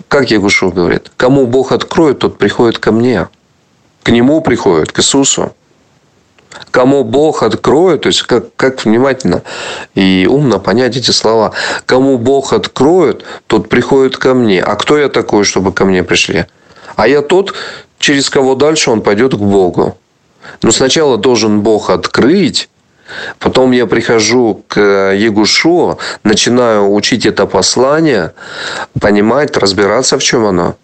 [0.08, 3.30] как Ягушу говорит, кому Бог откроет, тот приходит ко мне.
[4.04, 5.56] К Нему приходит, к Иисусу.
[6.72, 9.44] Кому Бог откроет, то есть как, как внимательно
[9.96, 11.54] и умно понять эти слова.
[11.86, 14.62] Кому Бог откроет, тот приходит ко мне.
[14.62, 16.46] А кто я такой, чтобы ко мне пришли?
[16.96, 17.54] А я тот,
[18.00, 19.98] через кого дальше он пойдет к Богу.
[20.62, 22.70] Но сначала должен Бог открыть,
[23.39, 28.34] Потом я прихожу к Егушу, начинаю учить это послание,
[29.00, 30.76] понимать, разбираться, в чем оно.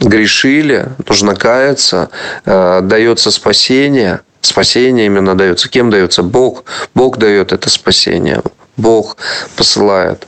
[0.00, 2.10] Грешили, нужно каяться,
[2.44, 4.20] э, дается спасение.
[4.40, 5.68] Спасение именно дается.
[5.68, 6.22] Кем дается?
[6.22, 6.64] Бог.
[6.94, 8.42] Бог дает это спасение.
[8.76, 9.18] Бог
[9.56, 10.26] посылает.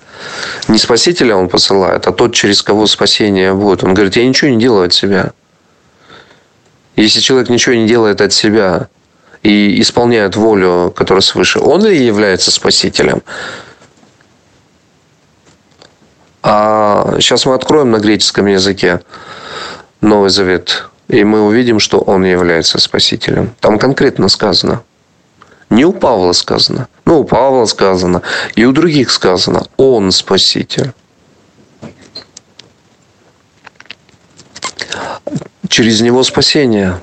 [0.69, 3.83] Не спасителя он посылает, а тот, через кого спасение будет.
[3.83, 5.33] Он говорит, я ничего не делаю от себя.
[6.95, 8.89] Если человек ничего не делает от себя,
[9.43, 13.23] и исполняют волю, которая свыше, он ли является спасителем?
[16.45, 19.01] А сейчас мы откроем на греческом языке
[20.03, 23.55] Новый Завет, и мы увидим, что он является спасителем.
[23.61, 24.83] Там конкретно сказано.
[25.71, 26.89] Не у Павла сказано.
[27.07, 28.21] Ну, у Павла сказано.
[28.55, 29.65] И у других сказано.
[29.79, 30.93] Он спаситель.
[35.69, 37.01] Через него спасение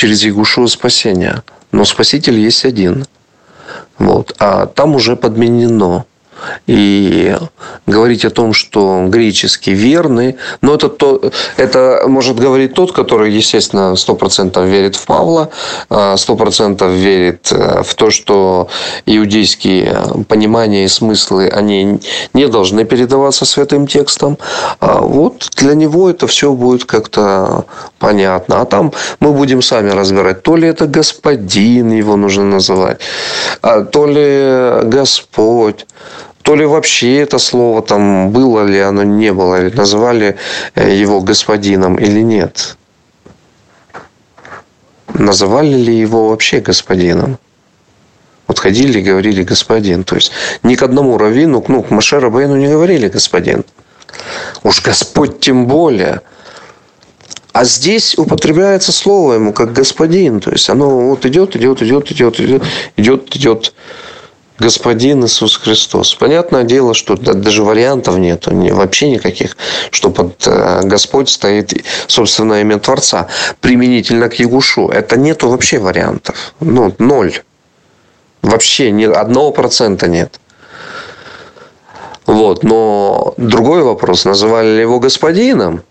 [0.00, 1.42] через Ягушу спасения.
[1.72, 3.06] Но Спаситель есть один.
[3.98, 4.34] Вот.
[4.38, 6.06] А там уже подменено.
[6.66, 7.36] И
[7.86, 11.20] говорить о том, что греческий верный, но это, то,
[11.56, 15.50] это может говорить тот, который, естественно, 100% верит в Павла,
[15.88, 18.68] 100% а, верит э, в то, что
[19.06, 19.96] иудейские
[20.28, 22.00] понимания и смыслы, они
[22.34, 24.38] не должны передаваться святым текстом.
[24.80, 27.64] А вот для него это все будет как-то
[27.98, 28.60] понятно.
[28.60, 33.00] А там мы будем сами разбирать, то ли это господин его нужно называть,
[33.62, 35.86] а то ли Господь
[36.42, 40.36] то ли вообще это слово там было ли оно не было, или называли
[40.74, 42.76] э, его господином или нет.
[45.14, 47.38] Называли ли его вообще господином?
[48.46, 50.02] Вот ходили говорили господин.
[50.02, 53.64] То есть ни к одному раввину, ну, к Маше Рабейну не говорили господин.
[54.62, 56.22] Уж Господь тем более.
[57.52, 60.40] А здесь употребляется слово ему как господин.
[60.40, 62.62] То есть оно вот идет, идет, идет, идет, идет,
[62.96, 63.74] идет, идет
[64.60, 66.14] Господин Иисус Христос.
[66.14, 69.56] Понятное дело, что даже вариантов нет, вообще никаких,
[69.90, 71.72] что под э, Господь стоит,
[72.06, 73.28] собственно, имя Творца.
[73.62, 74.88] Применительно к Ягушу.
[74.88, 76.54] Это нету вообще вариантов.
[76.60, 77.40] Ну, ноль.
[78.42, 80.38] Вообще ни одного процента нет.
[82.26, 82.62] Вот.
[82.62, 85.82] Но другой вопрос, называли ли его господином?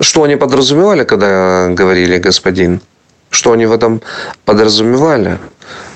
[0.00, 2.80] Что они подразумевали, когда говорили господин?
[3.30, 4.02] Что они в этом
[4.44, 5.38] подразумевали?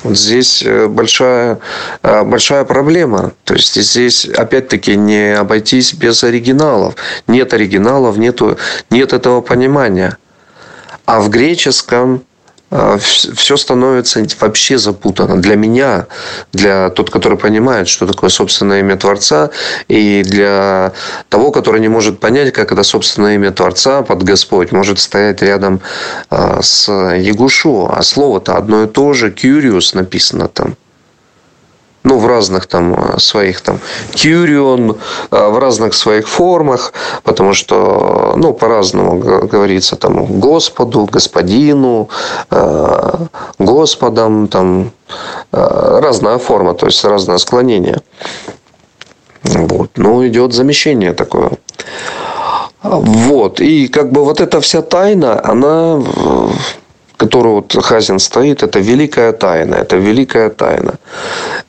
[0.03, 1.59] Вот здесь э, большая,
[2.03, 3.32] э, большая проблема.
[3.44, 6.94] То есть здесь, опять-таки, не обойтись без оригиналов.
[7.26, 8.59] Нет оригиналов, нету,
[8.90, 10.16] нет этого понимания.
[11.05, 12.22] А в греческом
[12.99, 15.41] все становится вообще запутано.
[15.41, 16.07] Для меня,
[16.53, 19.51] для тот, который понимает, что такое собственное имя Творца,
[19.89, 20.93] и для
[21.29, 25.81] того, который не может понять, как это собственное имя Творца под Господь может стоять рядом
[26.29, 27.89] а, с Ягушу.
[27.91, 30.77] А слово-то одно и то же, Кюриус написано там
[32.07, 33.81] ну, в разных там э, своих там
[34.13, 34.97] Кюрион,
[35.31, 36.93] э, в разных своих формах,
[37.25, 42.09] потому что, ну, по-разному говорится там Господу, Господину,
[42.51, 43.13] э,
[43.59, 44.91] Господом, там
[45.53, 48.01] разная форма, то есть разное склонение.
[49.45, 49.91] Вот.
[49.97, 51.51] Ну, идет замещение такое.
[52.83, 53.61] Вот.
[53.61, 56.03] И как бы вот эта вся тайна, она
[57.17, 60.95] которую вот Хазин стоит, это великая тайна, это великая тайна.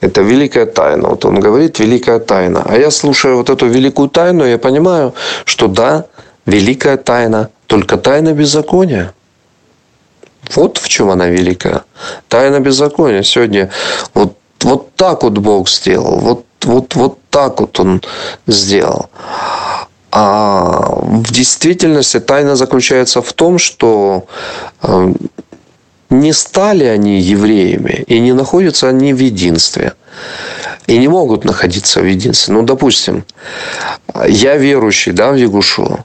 [0.02, 1.10] Это великая тайна.
[1.10, 2.64] Вот он говорит, великая тайна.
[2.66, 5.14] А я слушаю вот эту великую тайну, я понимаю,
[5.46, 6.06] что да,
[6.46, 9.14] великая тайна, только тайна беззакония.
[10.56, 11.84] Вот в чем она великая.
[12.28, 13.24] Тайна беззакония.
[13.24, 13.70] Сегодня
[14.14, 16.20] вот, вот так вот Бог сделал.
[16.20, 18.02] Вот, вот, вот так вот Он
[18.48, 19.10] сделал.
[20.20, 24.26] А в действительности тайна заключается в том, что
[24.82, 25.14] э,
[26.10, 29.94] не стали они евреями и не находятся они в единстве.
[30.88, 32.56] И не могут находиться в единстве.
[32.56, 33.26] Ну, допустим,
[34.28, 36.04] я верующий да, в Ягушу.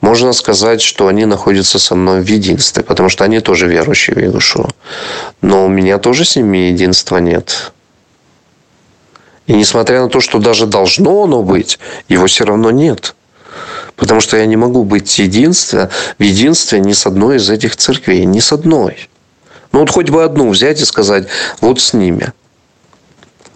[0.00, 4.18] Можно сказать, что они находятся со мной в единстве, потому что они тоже верующие в
[4.18, 4.68] Ягушу.
[5.40, 7.72] Но у меня тоже с ними единства нет.
[9.46, 13.14] И несмотря на то, что даже должно оно быть, его все равно нет.
[13.96, 18.24] Потому что я не могу быть единстве, в единстве ни с одной из этих церквей,
[18.24, 19.08] ни с одной.
[19.72, 21.28] Ну вот хоть бы одну взять и сказать,
[21.60, 22.32] вот с ними.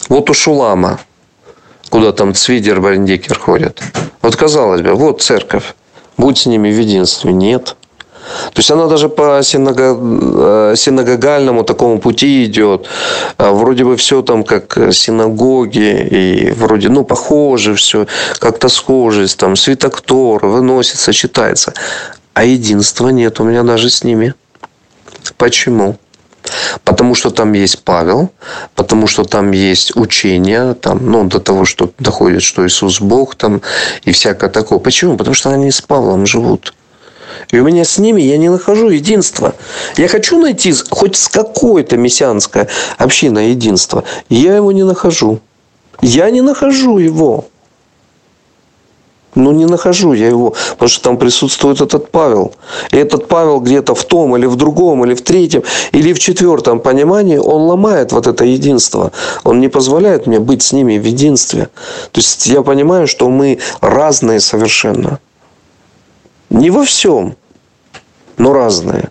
[0.08, 1.00] Вот у Шулама,
[1.90, 3.82] куда там Цвидер, Барендикер ходят.
[4.22, 5.74] Вот казалось бы, вот церковь.
[6.16, 7.32] Будь с ними в единстве.
[7.32, 7.76] Нет.
[8.52, 12.86] То есть она даже по синагогальному э, такому пути идет.
[13.36, 18.06] А вроде бы все там как синагоги, и вроде, ну, похоже все,
[18.38, 21.72] как-то схожесть, там, свитоктор выносится, читается.
[22.34, 24.34] А единства нет у меня даже с ними.
[25.36, 25.96] Почему?
[26.84, 28.30] Потому что там есть Павел,
[28.74, 33.62] потому что там есть учение, там, ну, до того, что доходит, что Иисус Бог там
[34.04, 34.78] и всякое такое.
[34.78, 35.16] Почему?
[35.16, 36.74] Потому что они с Павлом живут.
[37.50, 39.54] И у меня с ними я не нахожу единства.
[39.96, 42.66] Я хочу найти хоть с какой-то мессианской
[42.98, 44.04] общиной единства.
[44.28, 45.40] Я его не нахожу.
[46.02, 47.46] Я не нахожу его.
[49.36, 52.54] Ну, не нахожу я его, потому что там присутствует этот Павел.
[52.90, 55.62] И этот Павел где-то в том, или в другом, или в третьем,
[55.92, 59.12] или в четвертом понимании, он ломает вот это единство.
[59.44, 61.68] Он не позволяет мне быть с ними в единстве.
[62.12, 65.20] То есть, я понимаю, что мы разные совершенно.
[66.50, 67.36] Не во всем,
[68.38, 69.10] но разные.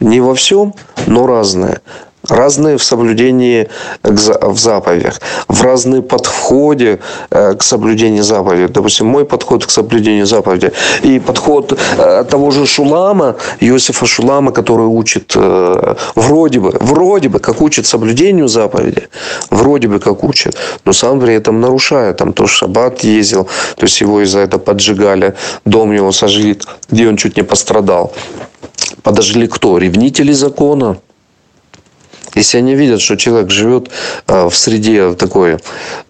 [0.00, 0.74] Не во всем,
[1.06, 1.80] но разные
[2.28, 3.68] разные в соблюдении
[4.02, 6.98] в заповедях, в разные подходе
[7.30, 8.68] э, к соблюдению заповедей.
[8.68, 10.70] Допустим, мой подход к соблюдению заповедей
[11.02, 17.38] и подход э, того же Шулама, Иосифа Шулама, который учит э, вроде бы, вроде бы,
[17.38, 19.08] как учит соблюдению заповеди,
[19.50, 22.18] вроде бы как учит, но сам при этом нарушает.
[22.18, 26.58] Там то шаббат ездил, то есть его из-за этого поджигали, дом его сожгли,
[26.90, 28.12] где он чуть не пострадал.
[29.02, 29.78] Подожгли кто?
[29.78, 30.98] Ревнители закона.
[32.34, 33.90] Если они видят, что человек живет
[34.26, 35.58] э, в среде такой,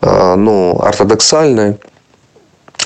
[0.00, 1.76] э, ну, ортодоксальной,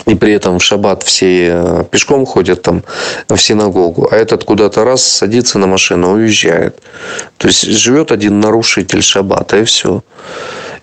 [0.07, 2.83] и при этом в шаббат все э, пешком ходят там
[3.29, 6.83] в синагогу, а этот куда-то раз садится на машину, уезжает.
[7.37, 10.03] То есть живет один нарушитель шаббата, и все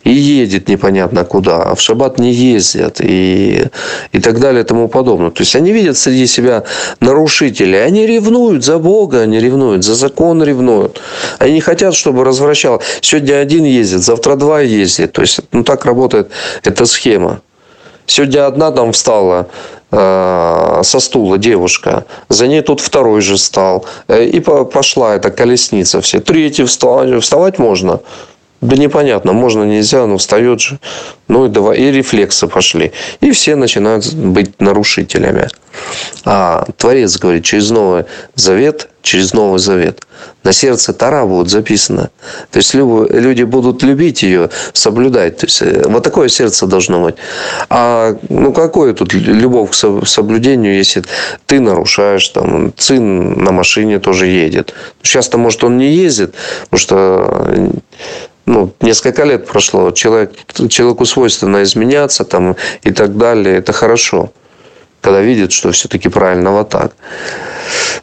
[0.04, 3.66] и едет непонятно куда, а в шаббат не ездят и,
[4.12, 5.32] и так далее и тому подобное.
[5.32, 6.64] То есть они видят среди себя
[7.00, 11.02] нарушителей, они ревнуют за Бога, они ревнуют, за закон ревнуют.
[11.38, 12.82] Они не хотят, чтобы развращал.
[13.02, 15.12] Сегодня один ездит, завтра два ездит.
[15.14, 16.30] То есть ну, так работает
[16.64, 17.42] эта схема.
[18.06, 19.48] Сегодня одна там встала,
[19.92, 22.06] э, со стула девушка.
[22.30, 23.86] За ней тут второй же стал.
[24.08, 26.20] Э, и пошла эта колесница все.
[26.20, 27.20] Третий встал.
[27.20, 28.00] Вставать можно.
[28.62, 30.80] Да непонятно, можно, нельзя, но встает же.
[31.30, 32.92] Ну и давай, и рефлексы пошли.
[33.22, 35.48] И все начинают быть нарушителями.
[36.26, 38.06] А Творец говорит, через Новый
[38.36, 40.02] Завет, через Новый Завет
[40.44, 42.10] на сердце Тара будет записано.
[42.52, 45.38] То есть люди будут любить ее, соблюдать.
[45.38, 47.16] То есть э, вот такое сердце должно быть.
[47.70, 51.04] А ну какое тут любовь к соблюдению, если
[51.46, 54.74] ты нарушаешь, там, сын на машине тоже едет.
[55.02, 56.34] Сейчас-то, может, он не ездит,
[56.70, 57.72] потому что
[58.50, 60.32] ну, несколько лет прошло, человек,
[60.70, 64.32] человеку свойственно изменяться там, и так далее, это хорошо
[65.02, 66.92] когда видит, что все-таки правильно вот так.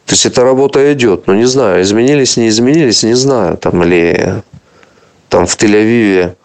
[0.06, 4.42] То есть эта работа идет, но не знаю, изменились, не изменились, не знаю, там или
[5.28, 6.36] там в Тель-Авиве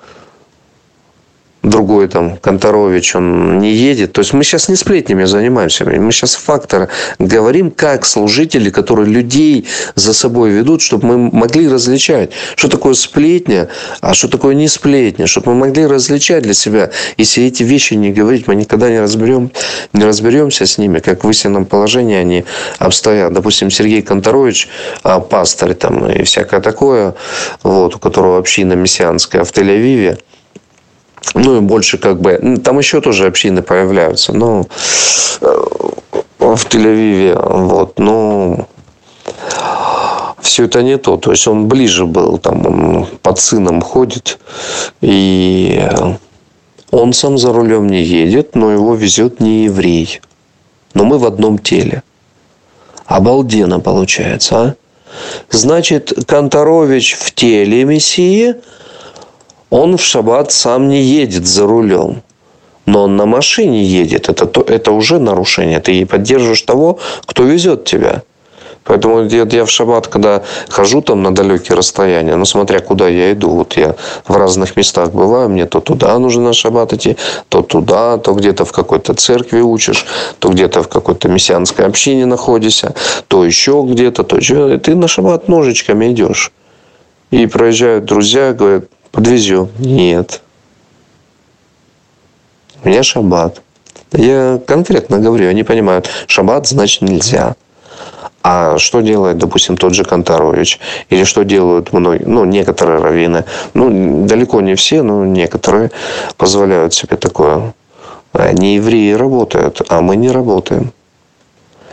[1.64, 4.14] другой там Конторович, он не едет.
[4.14, 5.86] То есть мы сейчас не сплетнями занимаемся.
[5.86, 6.90] Мы сейчас фактор
[7.20, 13.70] говорим, как служители, которые людей за собой ведут, чтобы мы могли различать, что такое сплетня,
[14.02, 16.92] а что такое не сплетня, чтобы мы могли различать для себя.
[17.18, 19.52] Если эти вещи не говорить, мы никогда не, разберем,
[19.94, 22.46] не разберемся с ними, как в истинном положении они
[22.80, 23.34] обстоят.
[23.34, 24.68] Допустим, Сергей Конторович,
[25.04, 27.16] а, пастор там и всякое такое,
[27.64, 30.18] вот, у которого община мессианская в Тель-Авиве,
[31.34, 32.60] ну, и больше как бы...
[32.64, 34.34] Там еще тоже общины появляются.
[34.34, 34.66] Но
[35.42, 35.46] э,
[36.40, 38.68] в Тель-Авиве, вот, ну,
[40.42, 41.18] все это не то.
[41.18, 44.40] То есть, он ближе был, там, он под сыном ходит,
[45.02, 45.88] и
[46.90, 50.22] он сам за рулем не едет, но его везет не еврей.
[50.94, 52.04] Но мы в одном теле.
[53.06, 54.76] Обалденно получается, а?
[55.50, 58.56] Значит, Конторович в теле Мессии–
[59.72, 62.22] он в шаббат сам не едет за рулем.
[62.86, 64.30] Но он на машине едет.
[64.30, 65.80] Это, то, это уже нарушение.
[65.80, 68.22] Ты поддерживаешь того, кто везет тебя.
[68.84, 73.52] Поэтому я, в шаббат, когда хожу там на далекие расстояния, ну, смотря куда я иду,
[73.52, 73.96] вот я
[74.28, 77.16] в разных местах бываю, мне то туда нужно на шаббат идти,
[77.48, 80.06] то туда, то где-то в какой-то церкви учишь,
[80.40, 82.96] то где-то в какой-то мессианской общине находишься,
[83.28, 84.74] то еще где-то, то еще.
[84.74, 86.52] И ты на шаббат ножичками идешь.
[87.30, 89.70] И проезжают друзья, говорят, подвезем.
[89.80, 90.42] Нет.
[92.84, 93.62] У меня шаббат.
[94.12, 97.56] Я конкретно говорю, они понимают, шаббат значит нельзя.
[98.44, 100.80] А что делает, допустим, тот же Конторович?
[101.10, 103.46] Или что делают многие, ну, некоторые раввины?
[103.76, 105.92] Ну, далеко не все, но некоторые
[106.38, 107.74] позволяют себе такое.
[108.34, 110.92] Не евреи работают, а мы не работаем.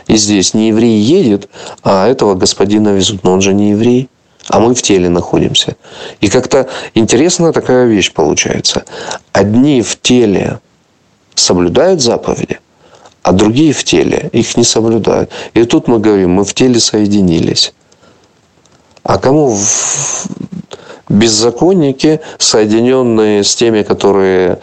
[0.07, 1.49] И здесь не еврей едет,
[1.83, 3.23] а этого господина везут.
[3.23, 4.09] Но он же не еврей
[4.49, 5.75] а мы в теле находимся.
[6.21, 8.83] И как-то интересная такая вещь получается.
[9.31, 10.59] Одни в теле
[11.35, 12.59] соблюдают заповеди,
[13.21, 15.31] а другие в теле их не соблюдают.
[15.53, 17.73] И тут мы говорим, мы в теле соединились.
[19.03, 20.27] А кому в
[21.09, 24.59] беззаконники, соединенные с теми, которые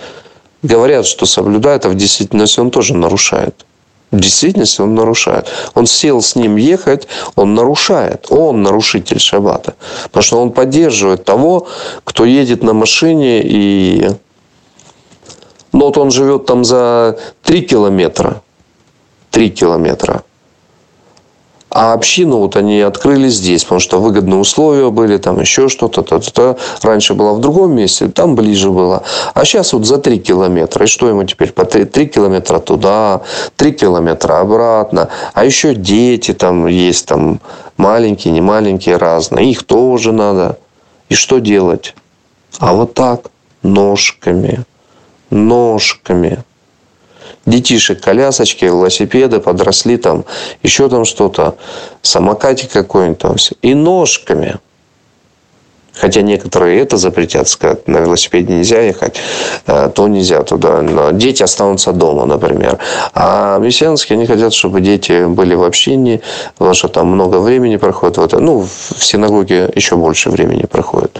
[0.62, 3.64] говорят, что соблюдают, а в действительности он тоже нарушает.
[4.12, 5.48] В действительности он нарушает.
[5.74, 8.26] Он сел с ним ехать, он нарушает.
[8.30, 9.74] Он нарушитель шаббата.
[10.04, 11.66] Потому что он поддерживает того,
[12.04, 14.10] кто едет на машине и...
[15.72, 18.42] Ну, вот он живет там за 3 километра.
[19.30, 20.22] 3 километра.
[21.68, 26.02] А общину вот они открыли здесь, потому что выгодные условия были, там еще что-то.
[26.02, 26.58] То, то, то.
[26.82, 29.02] Раньше была в другом месте, там ближе было.
[29.34, 30.84] А сейчас вот за 3 километра.
[30.84, 31.52] И что ему теперь?
[31.52, 33.22] По 3, 3 километра туда,
[33.56, 35.08] 3 километра обратно.
[35.34, 37.40] А еще дети там есть, там
[37.76, 39.50] маленькие, не маленькие, разные.
[39.50, 40.58] Их тоже надо.
[41.08, 41.94] И что делать?
[42.58, 43.30] А вот так,
[43.62, 44.64] ножками,
[45.30, 46.44] ножками
[47.46, 50.24] детишек, колясочки, велосипеды, подросли там,
[50.62, 51.56] еще там что-то,
[52.02, 54.56] самокатик какой-нибудь там, и ножками.
[55.98, 59.16] Хотя некоторые это запретят, сказать, на велосипеде нельзя ехать,
[59.66, 60.82] э, то нельзя туда.
[60.82, 62.78] Но дети останутся дома, например.
[63.14, 66.20] А мессианские, они хотят, чтобы дети были в общине,
[66.58, 68.18] потому что там много времени проходит.
[68.18, 71.18] Вот, ну, в синагоге еще больше времени проходит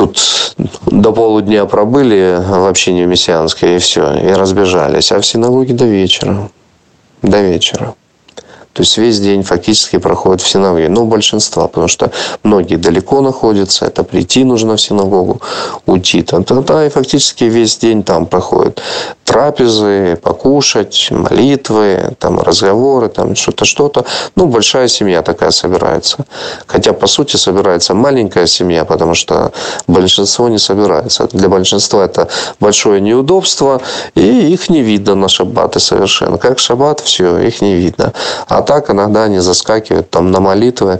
[0.00, 0.18] тут
[1.00, 5.12] до полудня пробыли в общине мессианской, и все, и разбежались.
[5.12, 6.50] А в синагоге до вечера.
[7.22, 7.94] До вечера.
[8.72, 10.88] То есть весь день фактически проходит в синагоге.
[10.88, 12.12] Ну, большинства, потому что
[12.44, 15.40] многие далеко находятся, это прийти нужно в синагогу,
[15.86, 16.22] уйти.
[16.22, 18.80] Тогда и фактически весь день там проходит.
[19.30, 24.04] Трапезы, покушать, молитвы, там разговоры, там что-то, что-то.
[24.34, 26.24] Ну, большая семья такая собирается.
[26.66, 29.52] Хотя, по сути, собирается маленькая семья, потому что
[29.86, 31.28] большинство не собирается.
[31.30, 32.26] Для большинства это
[32.58, 33.80] большое неудобство,
[34.16, 36.36] и их не видно на шаббаты совершенно.
[36.36, 38.12] Как шаббат, все, их не видно.
[38.48, 40.98] А так иногда они заскакивают там на молитвы,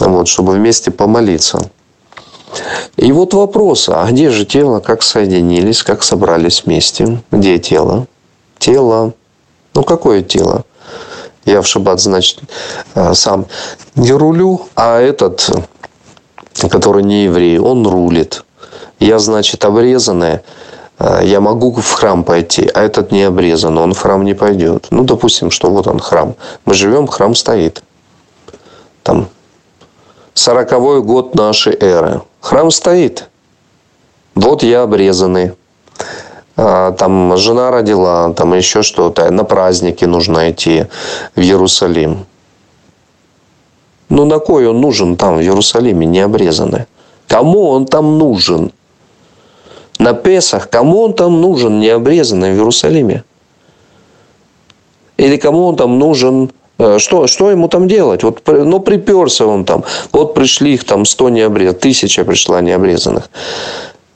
[0.00, 1.60] вот, чтобы вместе помолиться.
[2.96, 7.22] И вот вопрос, а где же тело, как соединились, как собрались вместе?
[7.30, 8.06] Где тело?
[8.58, 9.14] Тело.
[9.74, 10.64] Ну, какое тело?
[11.44, 12.40] Я в шаббат, значит,
[12.94, 13.46] э, сам
[13.96, 15.50] не рулю, а этот,
[16.70, 18.44] который не еврей, он рулит.
[19.00, 20.44] Я, значит, обрезанная,
[20.98, 24.86] э, я могу в храм пойти, а этот не обрезан, он в храм не пойдет.
[24.90, 26.36] Ну, допустим, что вот он храм.
[26.64, 27.82] Мы живем, храм стоит.
[29.02, 29.28] Там
[30.34, 32.22] сороковой год нашей эры.
[32.42, 33.30] Храм стоит.
[34.34, 35.52] Вот я обрезанный.
[36.56, 39.30] А, там жена родила, там еще что-то.
[39.30, 40.86] На праздники нужно идти
[41.36, 42.26] в Иерусалим.
[44.08, 46.86] Ну, на кой он нужен там, в Иерусалиме, не обрезанный?
[47.28, 48.72] Кому он там нужен?
[50.00, 53.22] На Песах, кому он там нужен, не обрезанный в Иерусалиме?
[55.16, 56.50] Или кому он там нужен
[56.98, 58.22] что, что ему там делать?
[58.22, 59.84] Вот, ну, приперся он там.
[60.12, 61.80] Вот пришли их там 100 необрезанных.
[61.80, 63.30] Тысяча пришла необрезанных.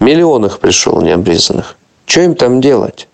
[0.00, 1.76] Миллион их пришел необрезанных.
[2.06, 3.08] Что им там делать?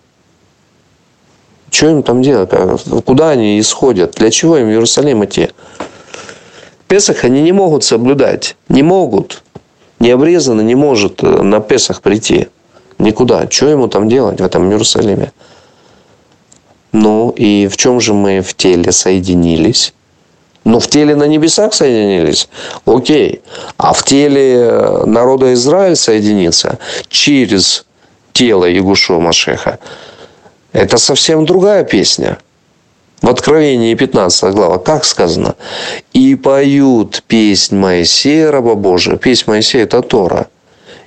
[1.71, 2.49] Что им там делать?
[2.51, 4.11] А куда они исходят?
[4.15, 5.49] Для чего им в Иерусалим идти?
[6.87, 8.55] Песах они не могут соблюдать.
[8.69, 9.41] Не могут.
[9.99, 12.49] Необрезанный не может э, на Песах прийти.
[12.99, 13.49] Никуда.
[13.49, 15.31] Что ему там делать в этом Иерусалиме?
[16.93, 19.93] Ну и в чем же мы в теле соединились?
[20.63, 22.47] Ну, в теле на небесах соединились,
[22.85, 23.41] окей.
[23.77, 26.77] А в теле э, народа Израиль соединиться
[27.09, 27.85] через
[28.31, 29.79] тело Ягушо Машеха.
[30.71, 32.37] Это совсем другая песня.
[33.21, 35.55] В Откровении 15 глава, как сказано?
[36.13, 39.17] «И поют песнь Моисея, раба Божия».
[39.17, 40.47] Песнь Моисея– это Тора.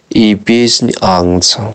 [0.08, 1.74] И песнь Агнца.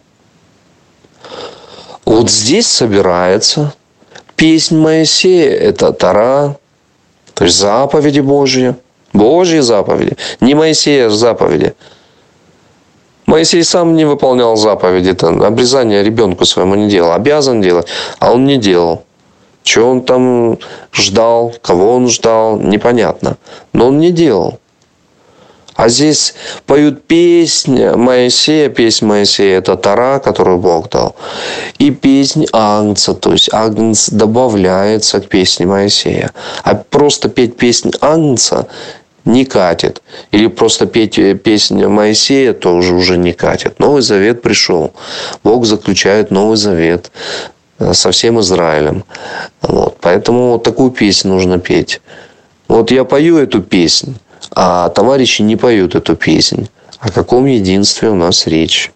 [2.05, 3.73] Вот здесь собирается
[4.41, 6.57] песнь Моисея– это Тара,
[7.35, 8.73] то есть заповеди Божьи,
[9.13, 11.75] Божьи заповеди, не Моисея а заповеди.
[13.27, 17.85] Моисей сам не выполнял заповеди, там, обрезание ребенку своему не делал, обязан делать,
[18.17, 19.03] а он не делал.
[19.63, 20.57] Что он там
[20.91, 23.37] ждал, кого он ждал, непонятно.
[23.73, 24.57] Но он не делал.
[25.81, 26.35] А здесь
[26.67, 31.15] поют песнь Моисея, песнь Моисея– это Тара, которую Бог дал.
[31.79, 36.33] И песнь Агнца, то есть Агнц добавляется к песне Моисея.
[36.61, 38.67] А просто петь песнь Агнца
[39.25, 40.03] не катит.
[40.29, 43.79] Или просто петь песню Моисея тоже уже не катит.
[43.79, 44.93] Новый Завет пришел.
[45.43, 47.09] Бог заключает Новый Завет
[47.91, 49.03] со всем Израилем.
[49.63, 49.97] Вот.
[49.99, 52.01] Поэтому вот такую песню нужно петь.
[52.67, 54.13] Вот я пою эту песню
[54.55, 56.69] а товарищи не поют эту песнь.
[56.99, 58.91] О каком единстве у нас речь?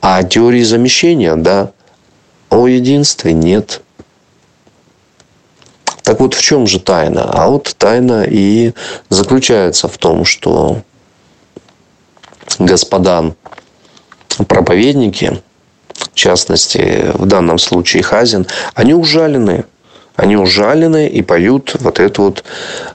[0.00, 1.70] А о теории замещения, да.
[2.50, 3.82] О единстве нет.
[6.02, 7.30] Так вот, в чем же тайна?
[7.30, 8.72] А вот тайна и
[9.08, 10.82] заключается в том, что
[12.58, 13.34] господа
[14.48, 15.40] проповедники,
[15.94, 19.64] в частности, в данном случае Хазин, они ужалены
[20.22, 22.44] они ужалены и поют вот эту вот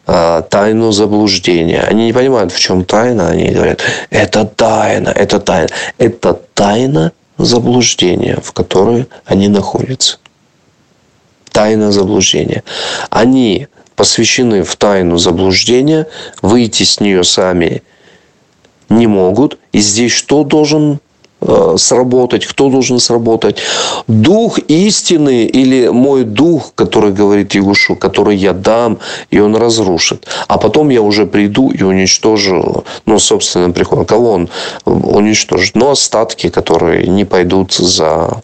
[0.08, 1.82] э, тайну заблуждения.
[1.82, 3.28] Они не понимают, в чем тайна.
[3.28, 5.68] Они говорят, это тайна, это тайна.
[5.98, 10.20] Это тайна заблуждения, в которой они находятся.
[11.52, 12.64] Тайна заблуждения.
[13.10, 13.68] Они
[13.98, 16.08] посвящены в тайну заблуждения,
[16.42, 17.84] выйти с нее сами
[18.88, 19.60] не могут.
[19.74, 21.02] И здесь что должен
[21.78, 23.58] сработать, кто должен сработать.
[24.08, 29.00] Дух истины или мой дух, который говорит Егушу, который я дам,
[29.32, 30.28] и он разрушит.
[30.48, 34.06] А потом я уже приду и уничтожу, ну, собственным приходом.
[34.06, 34.50] Кого он
[34.86, 35.76] уничтожит?
[35.76, 38.42] Ну, остатки, которые не пойдут за,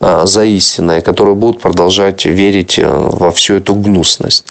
[0.00, 4.44] э, за истиной, которые будут продолжать верить э, во всю эту гнусность.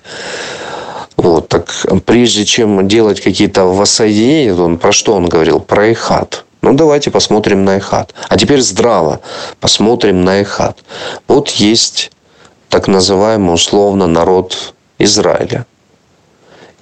[1.17, 1.73] Вот, так
[2.05, 5.59] прежде чем делать какие-то воссоединения, он про что он говорил?
[5.59, 6.45] Про Ихат.
[6.61, 8.13] Ну, давайте посмотрим на Эхат.
[8.29, 9.21] А теперь здраво
[9.59, 10.79] посмотрим на Эхат.
[11.27, 12.11] Вот есть
[12.69, 15.65] так называемый условно народ Израиля.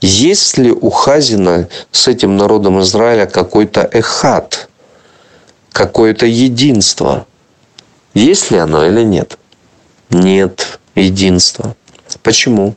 [0.02, 4.70] Есть ли у Хазина с этим народом Израиля какой-то эхат,
[5.72, 7.26] какое-то единство?
[8.14, 9.38] Есть ли оно или нет?
[10.10, 11.76] Нет единства.
[12.24, 12.76] Почему?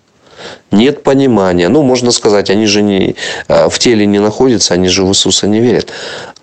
[0.70, 1.68] Нет понимания.
[1.68, 3.16] Ну, можно сказать, они же не,
[3.48, 5.90] э, в теле не находятся, они же в Иисуса не верят.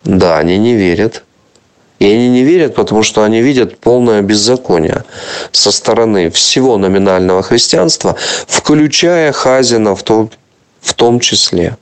[0.06, 1.24] Да, они не верят.
[2.00, 5.04] И они не верят, потому что они видят полное беззаконие
[5.52, 8.16] со стороны всего номинального христианства,
[8.48, 10.30] включая Хазина в том,
[10.82, 11.78] в том числе.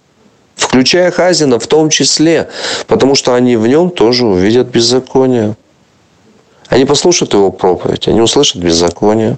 [0.55, 2.49] Включая Хазина в том числе,
[2.87, 5.55] потому что они в нем тоже увидят беззаконие.
[6.69, 9.37] Они послушают его проповедь, они услышат беззаконие.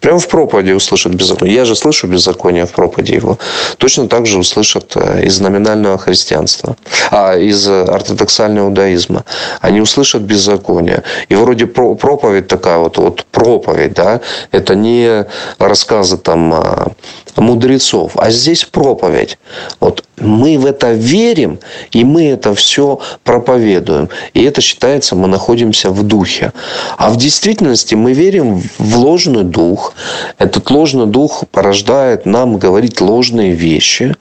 [0.00, 1.54] Прямо в проповеди услышат беззаконие.
[1.54, 3.38] Я же слышу беззаконие в проповеди его.
[3.78, 6.76] Точно так же услышат э, из номинального христианства,
[7.10, 9.24] а из ортодоксального иудаизма.
[9.60, 11.02] Они услышат беззаконие.
[11.28, 14.20] И вроде проповедь такая вот, вот проповедь, да,
[14.52, 15.26] это не
[15.58, 16.92] рассказы там а,
[17.36, 19.38] мудрецов, а здесь проповедь.
[19.80, 21.58] Вот мы в это верим,
[21.92, 24.08] и мы это все проповедуем.
[24.34, 26.52] И это считается, мы находимся в духе.
[26.96, 29.87] А в действительности мы верим в ложный дух.
[30.38, 34.14] Этот ложный дух порождает нам говорить ложные вещи.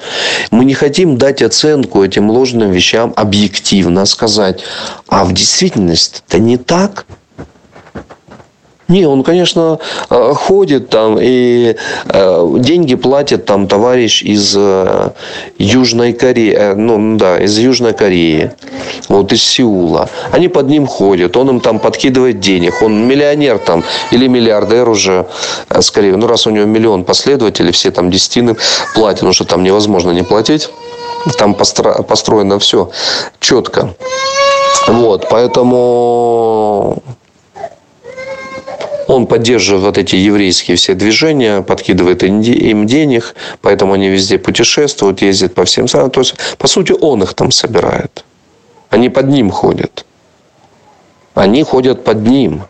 [0.52, 4.62] Мы не хотим дать оценку этим ложным вещам объективно сказать.
[5.08, 7.06] А в действительности это не так.
[8.88, 9.80] Не, он, конечно,
[10.10, 11.76] э, ходит там и
[12.06, 15.10] э, деньги платит там товарищ из э,
[15.58, 18.52] Южной Кореи, ну да, из Южной Кореи,
[19.10, 20.10] вот из Сеула.
[20.32, 25.26] Они под ним ходят, он им там подкидывает денег, он миллионер там или миллиардер уже,
[25.82, 28.56] скорее, ну раз у него миллион последователей, все там десятины
[28.96, 30.70] платят, ну что там невозможно не платить,
[31.38, 32.90] там построено все
[33.42, 33.94] четко.
[34.88, 37.04] Вот, поэтому
[39.08, 45.56] он поддерживает вот эти еврейские все движения, подкидывает им денег, поэтому они везде путешествуют, ездят
[45.56, 46.12] по всем странам.
[46.12, 48.26] То есть, по сути, он их там собирает.
[48.90, 50.06] Они под ним ходят.
[51.34, 52.64] Они ходят под ним.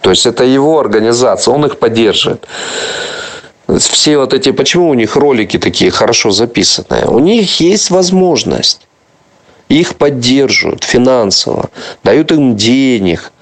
[0.00, 2.46] То есть, это его организация, он их поддерживает.
[3.78, 7.06] Все вот эти, почему у них ролики такие хорошо записанные?
[7.06, 8.86] У них есть возможность.
[9.70, 11.70] Их поддерживают финансово,
[12.04, 13.32] дают им денег,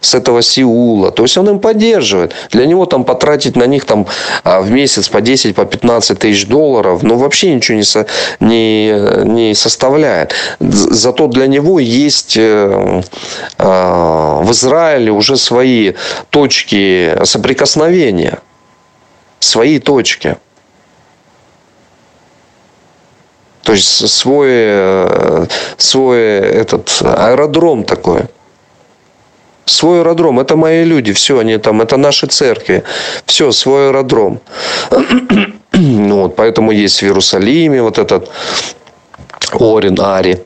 [0.00, 1.10] с этого Сеула.
[1.10, 2.34] То есть он им поддерживает.
[2.50, 4.06] Для него там потратить на них там
[4.42, 8.06] а, в месяц по 10, по 15 тысяч долларов, ну вообще ничего не, со,
[8.40, 8.92] не,
[9.24, 10.34] не составляет.
[10.60, 13.02] Зато для него есть э,
[13.58, 15.94] а, в Израиле уже свои
[16.30, 18.38] точки соприкосновения.
[19.40, 20.36] Свои точки.
[23.62, 25.46] То есть свой, э,
[25.78, 28.24] свой этот аэродром такой
[29.66, 30.40] свой аэродром.
[30.40, 32.82] Это мои люди, все, они там, это наши церкви.
[33.26, 34.40] Все, свой аэродром.
[35.72, 38.30] ну, вот, поэтому есть в Иерусалиме вот этот
[39.52, 40.44] Орин Ари.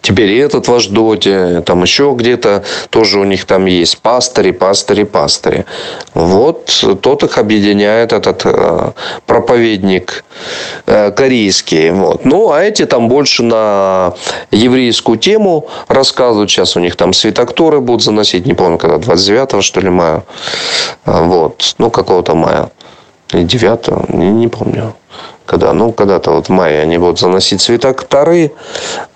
[0.00, 5.64] Теперь этот ваш Доти, там еще где-то тоже у них там есть пастыри, пастыри, пастыри.
[6.14, 8.92] Вот тот их объединяет, этот э,
[9.26, 10.24] проповедник
[10.86, 11.90] э, корейский.
[11.90, 12.24] Вот.
[12.24, 14.14] Ну, а эти там больше на
[14.50, 16.50] еврейскую тему рассказывают.
[16.50, 20.22] Сейчас у них там свитокторы будут заносить, не помню, когда, 29 что ли, мая.
[21.04, 21.74] Вот.
[21.78, 22.70] Ну, какого-то мая.
[23.32, 24.94] Или 9 не, не помню
[25.46, 28.52] когда, ну, когда-то вот в мае они будут заносить свиток Тары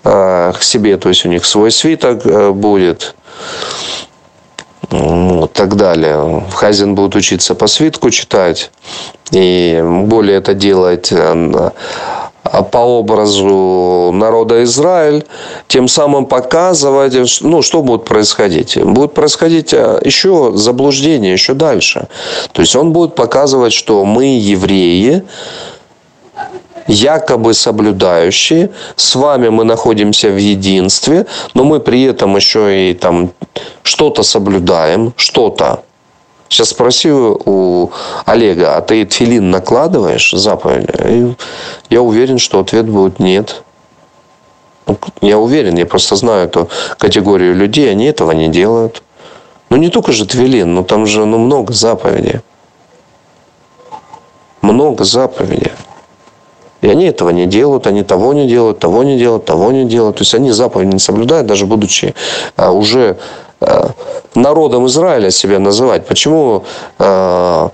[0.03, 3.15] э, к себе, то есть у них свой свиток э, будет,
[4.89, 6.43] ну, так далее.
[6.53, 8.71] Хазин будет учиться по свитку читать,
[9.31, 11.71] и более это делать э,
[12.71, 15.25] по образу народа Израиль,
[15.67, 18.81] тем самым показывать, ну, что будет происходить.
[18.83, 22.07] Будет происходить э, еще заблуждение, еще дальше.
[22.51, 25.23] То есть он будет показывать, что мы, евреи,
[26.91, 33.31] якобы соблюдающие, с вами мы находимся в единстве, но мы при этом еще и там
[33.83, 35.83] что-то соблюдаем, что-то.
[36.49, 37.91] Сейчас спроси у
[38.25, 40.89] Олега, а ты тфилин накладываешь заповедь?
[41.07, 41.33] И
[41.89, 43.63] я уверен, что ответ будет нет.
[44.85, 46.67] Ну, я уверен, я просто знаю эту
[46.97, 49.01] категорию людей, они этого не делают.
[49.69, 52.41] Ну не только же твилин, но там же ну, много заповедей.
[54.61, 55.71] Много заповедей.
[56.81, 60.17] И они этого не делают, они того не делают, того не делают, того не делают.
[60.17, 62.15] То есть они заповеди не соблюдают, даже будучи
[62.55, 63.17] а, уже
[63.59, 63.91] а,
[64.33, 66.07] народом Израиля себя называть.
[66.07, 66.65] Почему
[66.97, 67.69] а,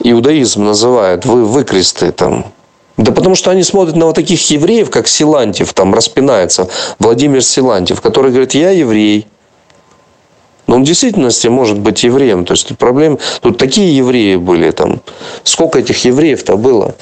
[0.00, 2.46] иудаизм называют вы выкресты там?
[2.96, 6.68] Да потому что они смотрят на вот таких евреев, как Силантьев, там распинается
[6.98, 9.26] Владимир Силантьев, который говорит, я еврей.
[10.66, 12.44] Но он в действительности может быть евреем.
[12.44, 15.00] То есть тут проблем, тут такие евреи были там.
[15.42, 16.94] Сколько этих евреев-то было?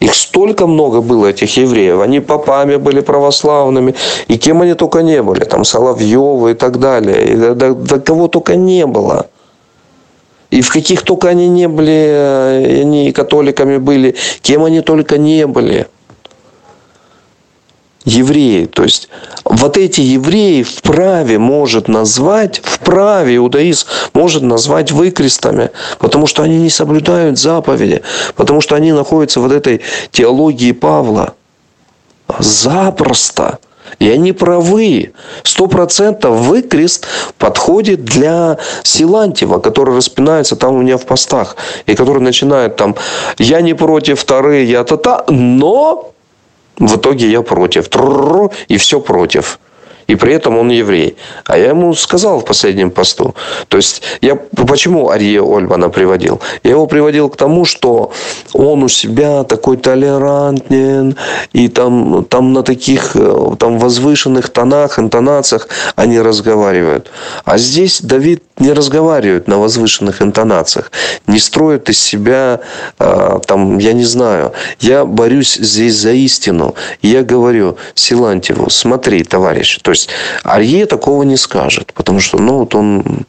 [0.00, 2.00] Их столько много было, этих евреев.
[2.00, 3.94] Они попами были православными.
[4.28, 5.44] И кем они только не были.
[5.44, 7.32] Там Соловьевы и так далее.
[7.32, 9.26] И до, до, до кого только не было.
[10.50, 15.46] И в каких только они не были, э, они католиками были, кем они только не
[15.46, 15.88] были
[18.08, 18.66] евреи.
[18.66, 19.08] То есть
[19.44, 26.70] вот эти евреи вправе может назвать, вправе иудаизм может назвать выкрестами, потому что они не
[26.70, 28.02] соблюдают заповеди,
[28.34, 29.80] потому что они находятся в этой
[30.10, 31.34] теологии Павла.
[32.38, 33.58] Запросто.
[33.98, 35.12] И они правы.
[35.42, 37.06] Сто процентов выкрест
[37.38, 41.56] подходит для Силантьева, который распинается там у меня в постах.
[41.86, 42.94] И который начинает там,
[43.38, 46.12] я не против вторые, я та-та, но
[46.78, 47.88] в итоге я против.
[48.68, 49.58] И все против
[50.08, 51.16] и при этом он еврей.
[51.44, 53.34] А я ему сказал в последнем посту.
[53.68, 56.40] То есть, я почему Арье Ольмана приводил?
[56.64, 58.10] Я его приводил к тому, что
[58.54, 61.14] он у себя такой толерантный,
[61.52, 67.10] и там, там на таких э, там возвышенных тонах, интонациях они разговаривают.
[67.44, 70.90] А здесь Давид не разговаривает на возвышенных интонациях,
[71.26, 72.60] не строит из себя,
[72.98, 76.74] э, там, я не знаю, я борюсь здесь за истину.
[77.02, 80.10] Я говорю Силантьеву, смотри, товарищ, то есть
[80.42, 83.26] Арье такого не скажет, потому что ну, вот он,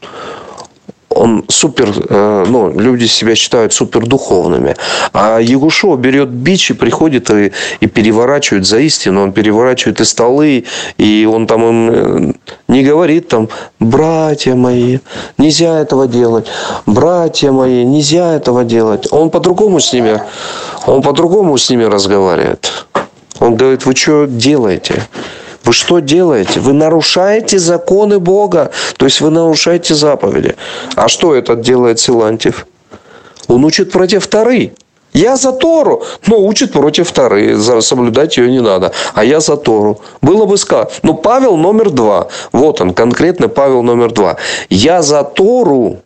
[1.10, 4.76] он супер, э, ну, люди себя считают супер духовными.
[5.12, 9.24] А Ягушо берет бич и приходит и, и переворачивает за истину.
[9.24, 10.66] Он переворачивает и столы,
[10.98, 12.34] и он там им э,
[12.68, 13.50] не говорит там,
[13.80, 15.00] братья мои,
[15.38, 16.48] нельзя этого делать.
[16.86, 19.08] Братья мои, нельзя этого делать.
[19.12, 20.22] Он по-другому с ними,
[20.86, 22.72] он по-другому с ними разговаривает.
[23.40, 25.08] Он говорит, вы что делаете?
[25.70, 26.60] Вы что делаете?
[26.62, 28.72] Вы нарушаете законы Бога.
[28.98, 30.56] То есть вы нарушаете заповеди.
[30.96, 32.66] А что этот делает Силантьев?
[33.48, 34.72] Он учит против Торы.
[35.14, 37.56] Я за Тору, но учит против Торы.
[37.82, 38.94] Соблюдать ее не надо.
[39.14, 40.02] А я за Тору.
[40.24, 40.90] Было бы сказано.
[41.04, 42.30] Ну, Павел номер два.
[42.52, 44.38] Вот он, конкретно Павел номер два.
[44.72, 45.98] Я за Тору,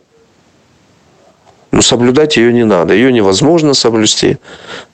[1.74, 2.94] но соблюдать ее не надо.
[2.94, 4.38] Ее невозможно соблюсти.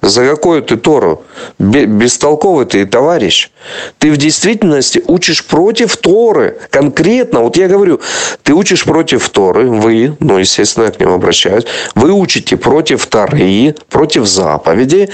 [0.00, 1.24] За какую ты Тору?
[1.58, 3.50] Бестолковый ты товарищ.
[3.98, 6.56] Ты в действительности учишь против Торы.
[6.70, 8.00] Конкретно, вот я говорю,
[8.42, 11.64] ты учишь против Торы, вы, ну, естественно, я к ним обращаюсь,
[11.94, 15.10] вы учите против Торы, против заповеди,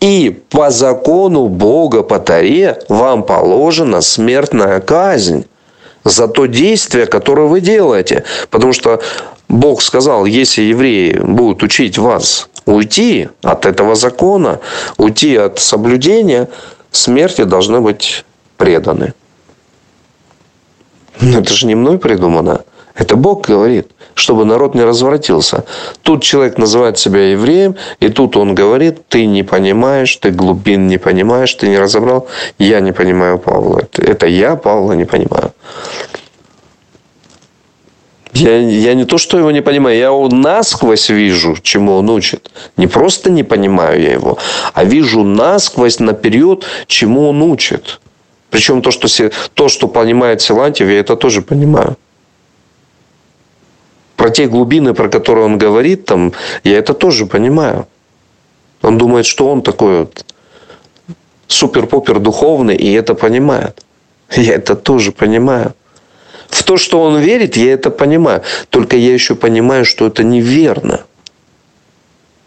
[0.00, 5.46] и по закону Бога по Торе вам положена смертная казнь
[6.06, 8.24] за то действие, которое вы делаете.
[8.50, 9.02] Потому что
[9.48, 14.60] Бог сказал, если евреи будут учить вас уйти от этого закона,
[14.98, 16.48] уйти от соблюдения,
[16.90, 18.24] смерти должны быть
[18.56, 19.14] преданы.
[21.20, 22.64] Но это же не мной придумано.
[22.94, 25.64] Это Бог говорит, чтобы народ не развратился.
[26.02, 30.98] Тут человек называет себя евреем, и тут он говорит, ты не понимаешь, ты глубин не
[30.98, 32.26] понимаешь, ты не разобрал.
[32.58, 33.82] Я не понимаю Павла.
[33.92, 35.52] Это я Павла не понимаю.
[38.32, 42.50] Я, я не то, что его не понимаю, я его насквозь вижу, чему он учит.
[42.76, 44.38] Не просто не понимаю я его,
[44.74, 48.00] а вижу насквозь наперед, чему он учит.
[48.50, 49.08] Причем то, что,
[49.54, 51.96] то, что понимает Силантьев, я это тоже понимаю.
[54.16, 56.32] Про те глубины, про которые он говорит, там,
[56.64, 57.86] я это тоже понимаю.
[58.82, 60.24] Он думает, что он такой вот
[61.48, 63.82] супер-попер духовный, и это понимает.
[64.34, 65.74] Я это тоже понимаю.
[66.48, 68.42] В то, что он верит, я это понимаю.
[68.70, 71.00] Только я еще понимаю, что это неверно.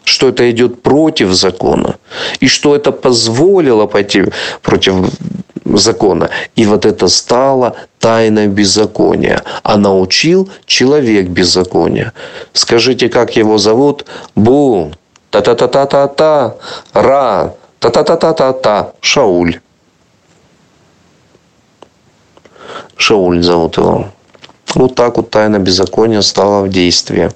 [0.03, 1.97] Что это идет против закона.
[2.39, 4.25] И что это позволило пойти
[4.61, 4.95] против
[5.77, 6.29] закона.
[6.55, 9.43] И вот это стало тайной беззакония.
[9.63, 12.13] А научил человек беззакония.
[12.53, 14.05] Скажите, как его зовут?
[14.35, 14.91] Бу.
[15.29, 16.55] Та-та-та-та-та-та.
[16.93, 17.53] Ра.
[17.79, 18.91] Та-та-та-та-та-та.
[19.01, 19.53] Шауль.
[22.97, 24.05] Шауль зовут его.
[24.75, 27.31] Вот так вот тайна беззакония стала в действии.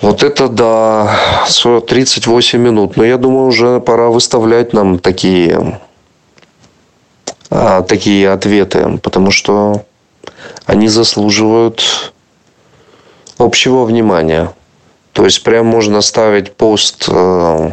[0.00, 2.96] Вот это да, 38 минут.
[2.96, 5.80] Но я думаю, уже пора выставлять нам такие,
[7.50, 9.84] а, такие ответы, потому что
[10.66, 12.12] они заслуживают
[13.38, 14.52] общего внимания.
[15.12, 17.72] То есть прям можно ставить пост, э,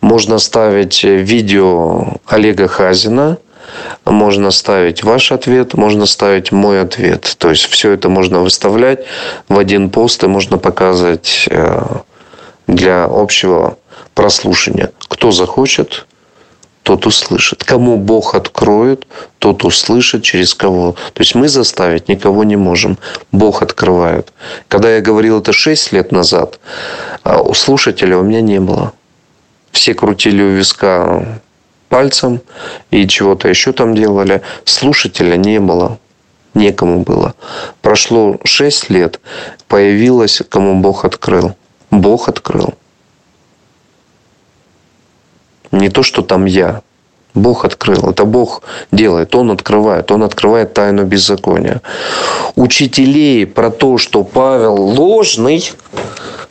[0.00, 3.38] можно ставить видео Олега Хазина–
[4.04, 7.34] можно ставить ваш ответ, можно ставить мой ответ.
[7.38, 9.00] То есть все это можно выставлять
[9.48, 11.82] в один пост и можно показывать э,
[12.66, 13.78] для общего
[14.14, 14.90] прослушания.
[15.08, 16.06] Кто захочет,
[16.84, 17.64] тот услышит.
[17.64, 19.06] Кому Бог откроет,
[19.38, 20.92] тот услышит через кого.
[21.14, 22.98] То есть мы заставить никого не можем.
[23.32, 24.32] Бог открывает.
[24.68, 26.60] Когда я говорил это 6 лет назад,
[27.22, 28.92] а у слушателя у меня не было.
[29.72, 31.40] Все крутили у виска
[31.88, 32.40] пальцем
[32.90, 34.42] и чего-то еще там делали.
[34.64, 35.98] Слушателя не было.
[36.52, 37.34] Некому было.
[37.80, 39.20] Прошло шесть лет,
[39.68, 41.56] появилось, кому Бог открыл.
[41.90, 42.74] Бог открыл.
[45.74, 46.82] Не то, что там я.
[47.34, 48.10] Бог открыл.
[48.10, 48.62] Это Бог
[48.92, 49.34] делает.
[49.34, 50.10] Он открывает.
[50.12, 51.82] Он открывает тайну беззакония.
[52.54, 55.72] Учителей про то, что Павел ложный,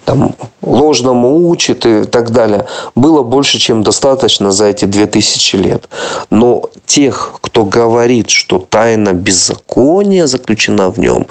[0.05, 2.65] там, ложному учит и так далее,
[2.95, 5.89] было больше, чем достаточно за эти две тысячи лет.
[6.29, 11.27] Но тех, кто говорит, что тайна беззакония заключена в нем,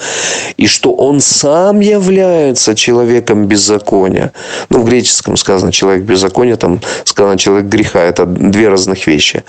[0.57, 4.33] и что он сам является человеком беззакония,
[4.71, 9.45] ну, в греческом сказано человек беззакония, там сказано человек греха, это две разных вещи.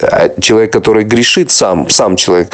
[0.00, 2.52] А человек, который грешит, сам, сам человек,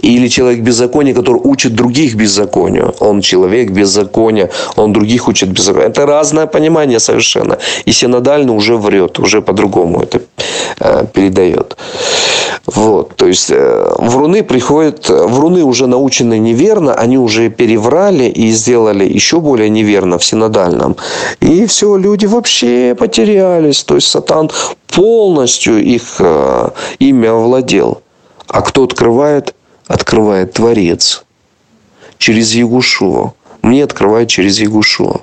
[0.00, 5.90] или человек беззакония, который учит других беззаконию, он человек беззакония, он других учит беззаконию.
[5.90, 7.58] Это разное понимание совершенно.
[7.84, 10.20] И синодально уже врет, уже по-другому это
[10.80, 11.76] э, передает.
[12.66, 19.04] Вот, то есть э, вруны приходят, вруны уже научены неверно, они уже переврали и сделали
[19.04, 20.96] еще более неверно в синодальном.
[21.40, 23.84] И все, люди вообще потерялись.
[23.84, 24.50] То есть сатан
[24.88, 26.68] полностью их э,
[27.00, 28.00] имя овладел.
[28.46, 29.54] А кто открывает?
[29.86, 31.24] Открывает Творец
[32.18, 33.32] через Ягушуа.
[33.64, 35.22] Мне открывает через Ягушуа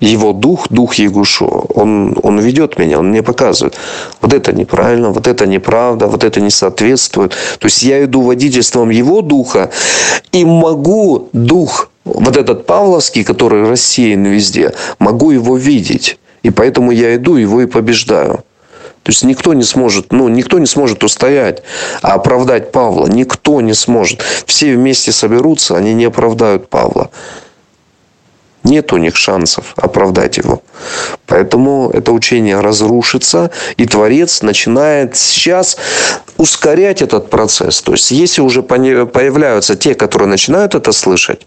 [0.00, 3.76] его дух, дух Егушо, он, он ведет меня, он мне показывает,
[4.20, 7.30] вот это неправильно, вот это неправда, вот это не соответствует.
[7.58, 9.70] То есть я иду водительством его духа
[10.32, 16.18] и могу дух, вот этот Павловский, который рассеян везде, могу его видеть.
[16.42, 18.42] И поэтому я иду его и побеждаю.
[19.02, 21.62] То есть никто не сможет, ну, никто не сможет устоять,
[22.02, 23.06] а оправдать Павла.
[23.06, 24.22] Никто не сможет.
[24.46, 27.10] Все вместе соберутся, они не оправдают Павла.
[28.64, 30.62] Нет у них шансов оправдать его.
[31.26, 35.76] Поэтому это учение разрушится, и Творец начинает сейчас
[36.36, 37.82] ускорять этот процесс.
[37.82, 41.46] То есть, если уже появляются те, которые начинают это слышать,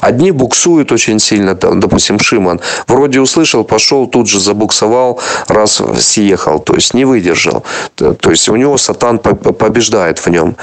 [0.00, 6.74] одни буксуют очень сильно, допустим, Шиман, вроде услышал, пошел, тут же забуксовал, раз съехал, то
[6.74, 7.64] есть не выдержал.
[7.96, 10.56] То есть, у него сатан побеждает в нем.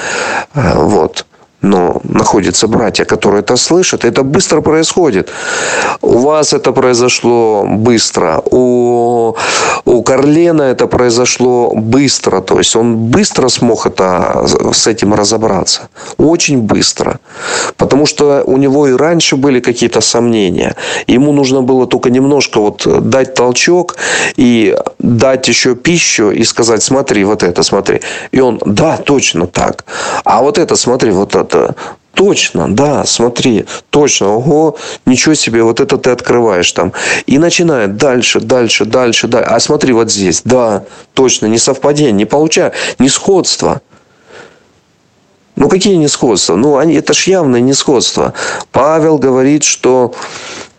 [0.55, 1.26] Э, вот
[1.61, 4.05] но находятся братья, которые это слышат.
[4.05, 5.29] Это быстро происходит.
[6.01, 8.41] У вас это произошло быстро.
[8.51, 9.35] У,
[9.85, 12.41] у Карлена это произошло быстро.
[12.41, 15.89] То есть он быстро смог это, с этим разобраться.
[16.17, 17.19] Очень быстро.
[17.75, 20.75] Потому что у него и раньше были какие-то сомнения.
[21.07, 23.95] Ему нужно было только немножко вот дать толчок
[24.35, 28.01] и дать еще пищу и сказать, смотри, вот это, смотри.
[28.31, 29.85] И он, да, точно так.
[30.23, 31.75] А вот это, смотри, вот это это
[32.17, 34.75] Точно, да, смотри, точно, ого,
[35.05, 36.91] ничего себе, вот это ты открываешь там.
[37.27, 39.47] И начинает дальше, дальше, дальше, дальше.
[39.47, 40.83] А смотри вот здесь, да,
[41.13, 43.81] точно, не совпадение, не получаю, не сходство.
[45.55, 46.55] Ну, какие несходства?
[46.55, 48.33] Ну, они, это ж явное несходство.
[48.71, 50.15] Павел говорит, что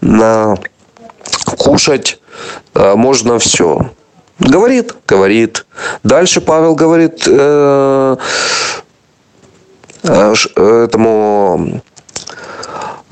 [0.00, 0.56] на,
[1.56, 2.18] кушать
[2.74, 3.92] э, можно все.
[4.40, 5.66] Говорит, говорит.
[6.02, 8.16] Дальше Павел говорит, э, Э,
[10.02, 11.82] этому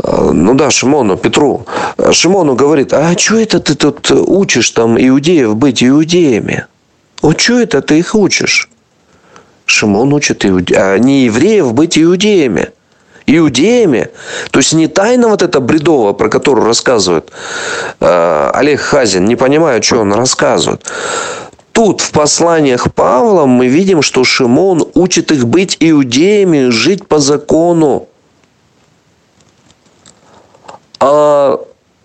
[0.03, 1.67] э, ну да, Шимону, Петру.
[2.13, 6.67] Шимону говорит, а что это ты тут учишь там иудеев быть иудеями?
[7.23, 8.69] Вот что это ты их учишь?
[9.65, 10.77] Шимон учит иуде...
[10.77, 12.71] а не евреев быть иудеями.
[13.27, 14.09] Иудеями.
[14.53, 17.33] То есть не тайна вот эта бредовая, про которую рассказывает
[17.99, 19.25] э, Олег Хазин.
[19.25, 20.85] Не понимаю, что он рассказывает
[21.77, 28.09] тут в посланиях Павла мы видим, что Шимон учит их быть иудеями, жить по закону.
[31.01, 31.61] А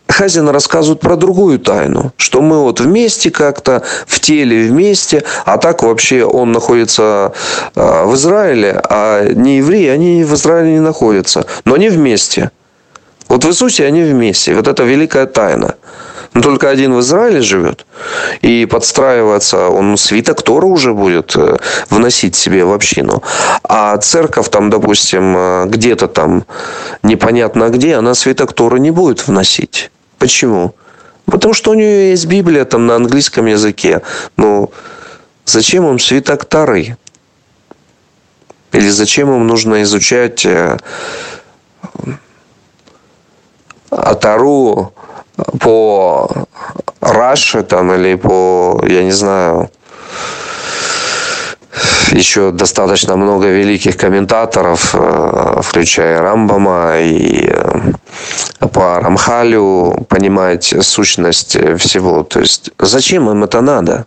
[0.10, 5.84] Хазин рассказывает про другую тайну, что мы вот вместе как-то, в теле вместе, а так
[5.84, 7.32] вообще он находится
[7.74, 12.52] а, в Израиле, а не евреи, они в Израиле не находятся, но они вместе.
[13.30, 14.54] Вот в Иисусе они вместе.
[14.54, 15.76] Вот это великая тайна.
[16.34, 17.86] Но только один в Израиле живет.
[18.42, 21.58] И подстраиваться, он свиток Тора уже будет э,
[21.90, 23.22] вносить себе в общину.
[23.64, 26.46] А церковь там, допустим, э, где-то там
[27.04, 29.92] непонятно где, она свиток Тора не будет вносить.
[30.20, 30.74] Почему?
[31.26, 34.02] Потому что у нее есть Библия там на английском языке.
[34.38, 34.72] Ну,
[35.46, 36.98] зачем им свиток Тары?
[38.72, 40.78] Или зачем им нужно изучать э,
[43.90, 44.94] Атару
[45.60, 46.30] по
[47.02, 49.70] Раше там или по, я не знаю,
[52.12, 62.24] еще достаточно много великих комментаторов, э, включая Рамбама и э, по Рамхалю понимать сущность всего.
[62.24, 64.06] То есть зачем им это надо?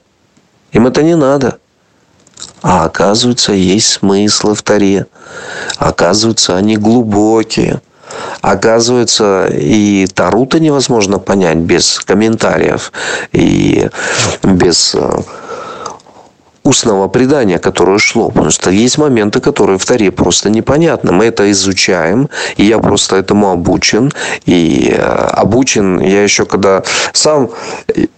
[0.73, 1.59] Им это не надо.
[2.63, 5.07] А оказывается, есть смыслы в Таре.
[5.77, 7.81] Оказывается, они глубокие.
[8.41, 12.93] Оказывается, и Тарута невозможно понять без комментариев
[13.33, 13.89] и
[14.43, 15.19] без э,
[16.65, 18.31] устного предания, которое шло.
[18.31, 21.13] Потому что есть моменты, которые в Таре просто непонятны.
[21.13, 24.11] Мы это изучаем, и я просто этому обучен.
[24.47, 27.51] И э, обучен я еще когда сам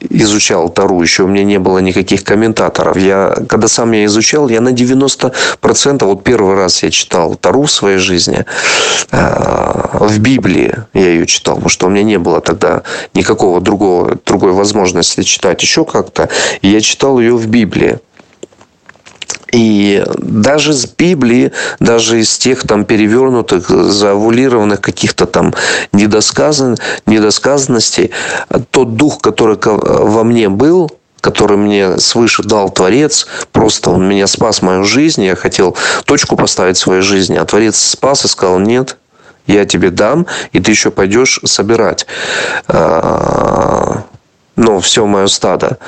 [0.01, 2.97] изучал Тару, еще у меня не было никаких комментаторов.
[2.97, 7.71] Я, когда сам я изучал, я на 90%, вот первый раз я читал Тару в
[7.71, 8.45] своей жизни,
[9.11, 12.83] э, в Библии я ее читал, потому что у меня не было тогда
[13.15, 16.29] никакого другого, другой возможности читать еще как-то.
[16.63, 17.99] И я читал ее в Библии.
[19.53, 25.55] И даже с Библии, даже из тех там перевернутых, завулированных каких-то там
[25.93, 26.77] недосказан,
[27.07, 28.11] недосказанностей,
[28.71, 30.91] тот дух, который во мне был,
[31.21, 33.27] который мне свыше дал Творец.
[33.53, 35.25] Просто он меня спас мою жизнь.
[35.25, 37.37] Я хотел точку поставить в своей жизни.
[37.37, 38.97] А Творец спас и сказал, нет,
[39.47, 42.07] я тебе дам, и ты еще пойдешь собирать
[42.67, 44.03] а,
[44.57, 45.79] ну, все мое стадо.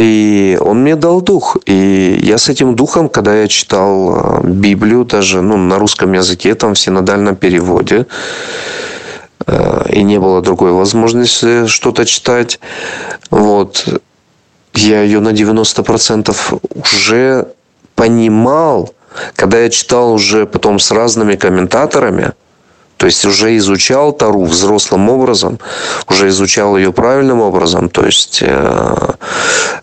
[0.00, 1.58] И он мне дал дух.
[1.66, 6.54] И я с этим духом, когда я читал э, Библию, даже ну, на русском языке,
[6.54, 8.06] там в синодальном переводе,
[9.46, 12.60] э, и не было другой возможности что-то читать,
[13.30, 14.00] вот,
[14.72, 16.34] я ее на 90%
[16.74, 17.48] уже
[17.94, 18.94] понимал,
[19.36, 22.32] когда я читал уже потом с разными комментаторами,
[23.00, 25.58] то есть уже изучал Тару взрослым образом,
[26.06, 29.14] уже изучал ее правильным образом, то есть, э,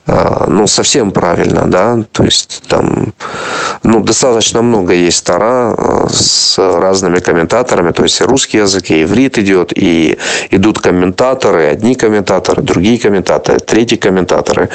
[0.05, 3.15] э, ну, совсем правильно, да, то есть там,
[3.81, 9.01] ну, достаточно много есть Тара э, с разными комментаторами, то есть и русский язык, и
[9.01, 10.19] иврит идет, и
[10.51, 14.69] идут комментаторы, одни комментаторы, другие комментаторы, третьи комментаторы,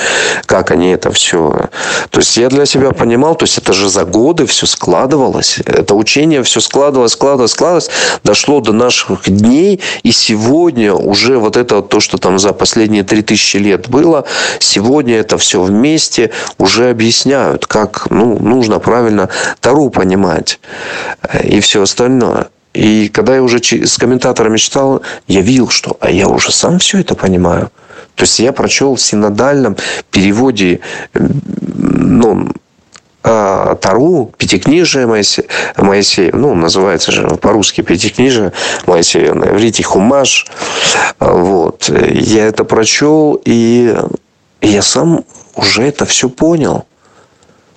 [0.47, 1.68] как они это все.
[2.11, 5.95] То есть я для себя понимал, то есть это же за годы все складывалось, это
[5.95, 7.90] учение все складывалось, складывалось, складывалось,
[8.32, 13.58] дошло до наших дней, и сегодня уже вот это то, что там за последние 3000
[13.58, 14.24] лет было,
[14.58, 19.28] сегодня это все вместе уже объясняют, как ну, нужно правильно
[19.60, 20.60] Тару понимать
[21.44, 22.46] и все остальное.
[22.72, 27.00] И когда я уже с комментаторами читал, я видел, что а я уже сам все
[27.00, 27.70] это понимаю.
[28.14, 29.76] То есть я прочел в синодальном
[30.10, 30.80] переводе
[31.12, 32.61] ну, а,
[33.22, 35.46] Тару, Пятикнижие Моисея,
[35.76, 38.52] Моисея, ну, называется же по-русски Пятикнижие
[38.86, 40.46] Моисея, на иврите Хумаш.
[41.20, 41.88] Вот.
[41.88, 43.96] Я это прочел, и
[44.60, 46.84] я сам уже это все понял.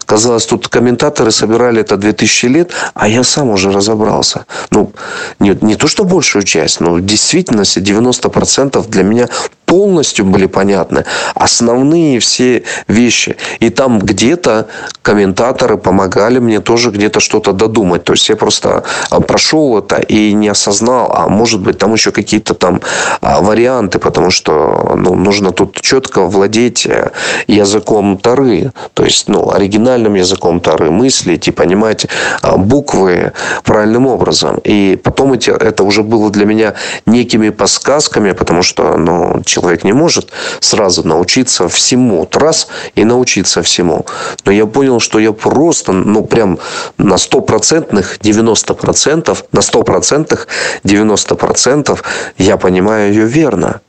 [0.05, 4.45] Казалось, тут комментаторы собирали это 2000 лет, а я сам уже разобрался.
[4.69, 4.91] Ну,
[5.39, 9.29] не, не то, что большую часть, но в действительности 90% для меня
[9.65, 13.35] полностью были понятны основные все вещи.
[13.59, 14.67] И там где-то
[15.01, 18.03] комментаторы помогали мне тоже где-то что-то додумать.
[18.03, 22.11] То есть я просто а, прошел это и не осознал, а может быть там еще
[22.11, 22.81] какие-то там
[23.21, 27.11] а, варианты, потому что ну, нужно тут четко владеть э,
[27.47, 32.07] языком Тары, то есть ну, оригинальным языком Тары, мыслить и понимать
[32.41, 34.59] а, буквы правильным образом.
[34.63, 36.73] И потом эти, это уже было для меня
[37.05, 42.19] некими подсказками, потому что ну, человек не может сразу научиться всему.
[42.19, 44.05] Вот раз и научиться всему.
[44.45, 46.59] Но я понял, что я просто, ну, прям
[46.97, 50.47] на стопроцентных 90%, на стопроцентных
[50.83, 51.99] 90%
[52.37, 53.79] я понимаю ее верно.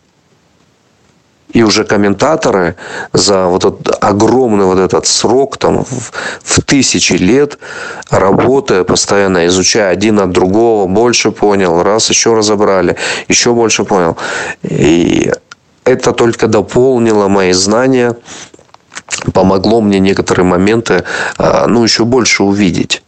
[1.57, 2.75] И уже комментаторы
[3.13, 6.13] за вот этот огромный вот этот срок, там, в,
[6.43, 7.59] в тысячи лет,
[8.11, 12.97] работая, постоянно изучая один от другого, больше понял, раз еще разобрали,
[13.29, 14.17] еще больше понял.
[14.65, 15.33] И
[15.87, 18.17] это только дополнило мои знания,
[19.33, 21.05] помогло мне некоторые моменты,
[21.39, 23.03] а, ну, еще больше увидеть.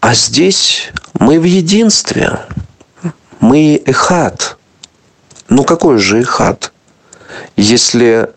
[0.00, 2.38] А здесь мы в единстве.
[3.40, 4.56] Мы эхат.
[5.48, 6.72] Ну какой же эхат?
[7.56, 8.30] Если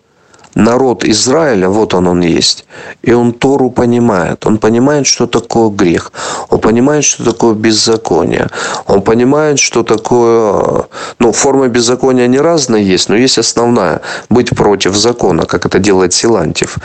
[0.56, 2.66] народ Израиля, вот он он есть,
[3.02, 4.45] и он Тору понимает.
[4.45, 6.12] Он понимает, что такое грех.
[6.50, 8.47] Он понимает, что такое беззаконие.
[8.88, 10.86] Он понимает, что такое...
[11.20, 14.02] Ну, формы беззакония не разные есть, но есть основная.
[14.30, 16.78] Быть против закона, как это делает Силантьев.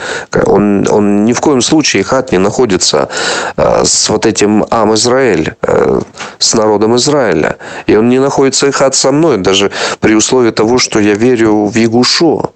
[0.45, 3.09] Он, он ни в коем случае, хат не находится
[3.57, 6.01] э, с вот этим Ам Израиль, э,
[6.39, 7.57] с народом Израиля.
[7.87, 11.75] И он не находится, хат со мной, даже при условии того, что я верю в
[11.75, 12.51] Ягушу.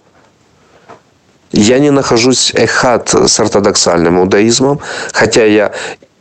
[1.51, 4.79] Я не нахожусь эхат с ортодоксальным иудаизмом,
[5.13, 5.71] хотя я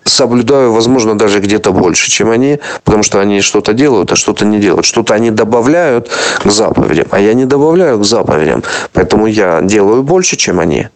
[0.08, 4.58] соблюдаю, возможно, даже где-то больше, чем они, потому что они что-то делают, а что-то не
[4.58, 4.86] делают.
[4.86, 6.10] Что-то они добавляют
[6.42, 8.62] к заповедям, а я не добавляю к заповедям.
[8.92, 10.88] Поэтому я делаю больше, чем они.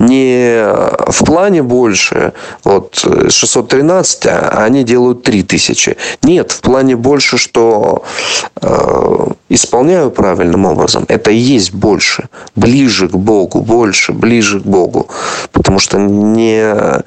[0.00, 0.66] Не
[1.10, 2.32] в плане больше,
[2.64, 5.96] вот 613, а они делают 3000.
[6.22, 8.04] Нет, в плане больше, что
[8.60, 15.08] э, исполняю правильным образом, это и есть больше, ближе к Богу, больше, ближе к Богу.
[15.52, 17.00] Потому что не э,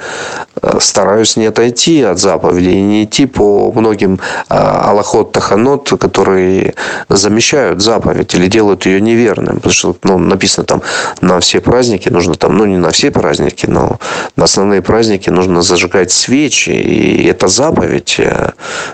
[0.80, 4.20] стараюсь не отойти от заповедей не идти по многим
[4.50, 6.74] э, аллахот таханот, которые
[7.10, 9.56] замещают заповедь или делают ее неверным.
[9.58, 10.82] Потому что ну, написано там
[11.22, 14.00] на все праздники нужно там, ну не на все праздники, но
[14.36, 16.70] на основные праздники нужно зажигать свечи.
[16.70, 18.52] И это заповедь, э,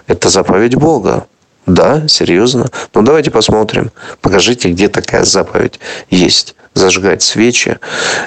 [0.08, 1.26] это заповедь Бога.
[1.66, 2.68] Да, серьезно.
[2.94, 3.92] Ну, давайте посмотрим.
[4.22, 5.80] Покажите, где такая заповедь
[6.10, 6.56] есть.
[6.74, 7.78] Зажигать свечи,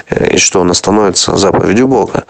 [0.09, 2.23] э, и что она становится заповедью Бога.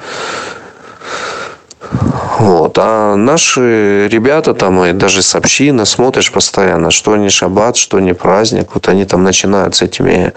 [2.40, 2.78] Вот.
[2.80, 8.14] А наши ребята там, и даже с общины, смотришь постоянно, что не шаббат, что не
[8.14, 8.70] праздник.
[8.74, 10.34] Вот они там начинают с этими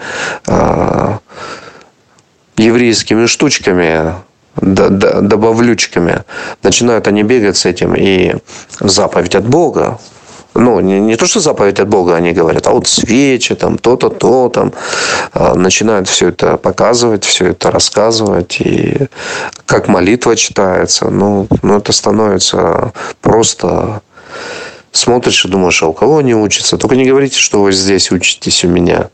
[0.47, 1.17] э,
[2.57, 4.13] еврейскими штучками
[4.55, 6.23] добавлючками.
[6.63, 7.95] Начинают они бегать с этим.
[7.95, 8.35] И
[8.79, 9.99] заповедь от Бога,
[10.53, 14.09] ну, не, не то, что заповедь от Бога они говорят, а вот свечи, там, то-то,
[14.09, 14.73] то, там,
[15.33, 19.07] а, начинают все это показывать, все это рассказывать, и
[19.65, 22.91] как молитва читается, ну, ну это становится
[23.21, 24.01] просто
[24.91, 26.77] смотришь и думаешь, а у кого они учатся?
[26.77, 29.09] Только не говорите, что вы здесь учитесь у меня.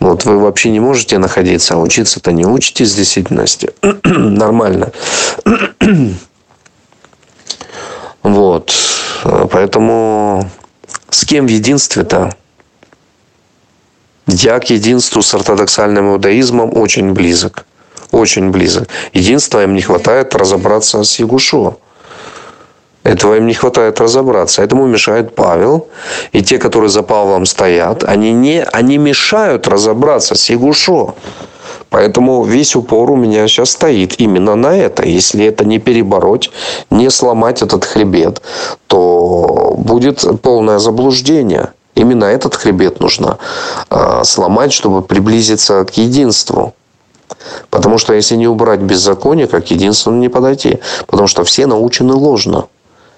[0.00, 3.70] Вот вы вообще не можете находиться, а учиться-то не учитесь в действительности.
[4.04, 4.92] Нормально.
[8.22, 8.72] вот.
[9.50, 10.48] Поэтому
[11.10, 12.34] с кем в единстве-то?
[14.26, 17.64] Я к единству с ортодоксальным иудаизмом очень близок.
[18.10, 18.88] Очень близок.
[19.12, 21.76] Единства им не хватает разобраться с Ягушо.
[23.04, 24.62] Этого им не хватает разобраться.
[24.62, 25.88] Этому мешает Павел.
[26.32, 31.14] И те, которые за Павлом стоят, они, не, они мешают разобраться с Ягушо.
[31.90, 35.06] Поэтому весь упор у меня сейчас стоит именно на это.
[35.06, 36.50] Если это не перебороть,
[36.90, 38.42] не сломать этот хребет,
[38.86, 41.72] то будет полное заблуждение.
[41.94, 43.38] Именно этот хребет нужно
[43.90, 46.74] э, сломать, чтобы приблизиться к единству.
[47.70, 50.78] Потому что если не убрать беззаконие, как единству не подойти.
[51.06, 52.66] Потому что все научены ложно.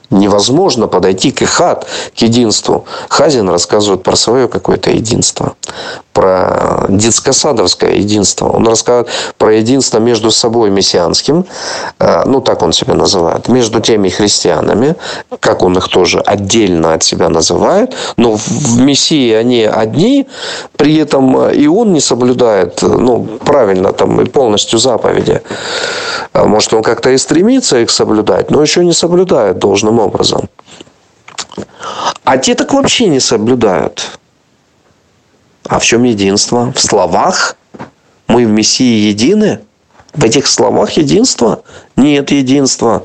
[0.09, 1.86] Невозможно подойти к Ихат,
[2.16, 2.84] к единству.
[3.09, 5.55] Хазин рассказывает про свое какое-то единство
[6.12, 8.48] про детско-садовское единство.
[8.48, 9.08] Он рассказывает
[9.38, 11.44] про единство между собой мессианским,
[11.98, 14.96] э, ну так он себя называет, между теми христианами,
[15.40, 20.26] как он их тоже отдельно от себя называет, но в Мессии они одни,
[20.76, 25.42] при этом и он не соблюдает ну, правильно там и полностью заповеди.
[26.34, 30.48] Может, он как-то и стремится их соблюдать, но еще не соблюдает должным образом.
[32.24, 34.19] А те так вообще не соблюдают.
[35.70, 36.72] А в чем единство?
[36.74, 37.56] В словах?
[38.26, 39.60] Мы в Мессии едины?
[40.12, 41.62] В этих словах единство?
[41.94, 43.05] Нет единства.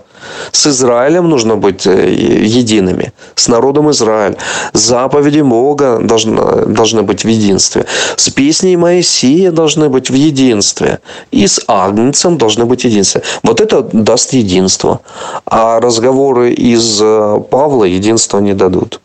[0.52, 3.14] С Израилем нужно быть э, едиными.
[3.36, 4.38] С народом Израиль.
[4.74, 7.86] Заповеди Бога должны, должны быть в единстве.
[8.16, 11.02] С песней Моисея должны быть в единстве.
[11.30, 13.22] И с Агнцем должны быть в единстве.
[13.44, 15.02] Вот это даст единство.
[15.46, 19.02] А разговоры из э, Павла единства не дадут.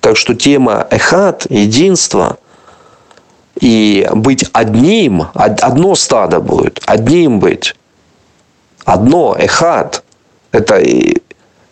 [0.00, 2.38] Так что тема эхат, единство,
[3.60, 7.74] и быть одним, одно стадо будет, одним быть.
[8.84, 10.02] Одно, эхат.
[10.52, 10.82] Это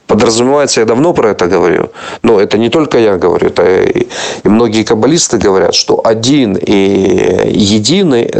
[0.07, 1.91] подразумевается, я давно про это говорю,
[2.23, 4.09] но это не только я говорю, это и,
[4.45, 8.31] и многие каббалисты говорят, что один и единый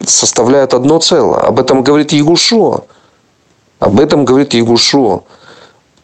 [0.00, 1.40] составляют одно целое.
[1.40, 2.84] Об этом говорит Егушо.
[3.80, 5.24] Об этом говорит Егушо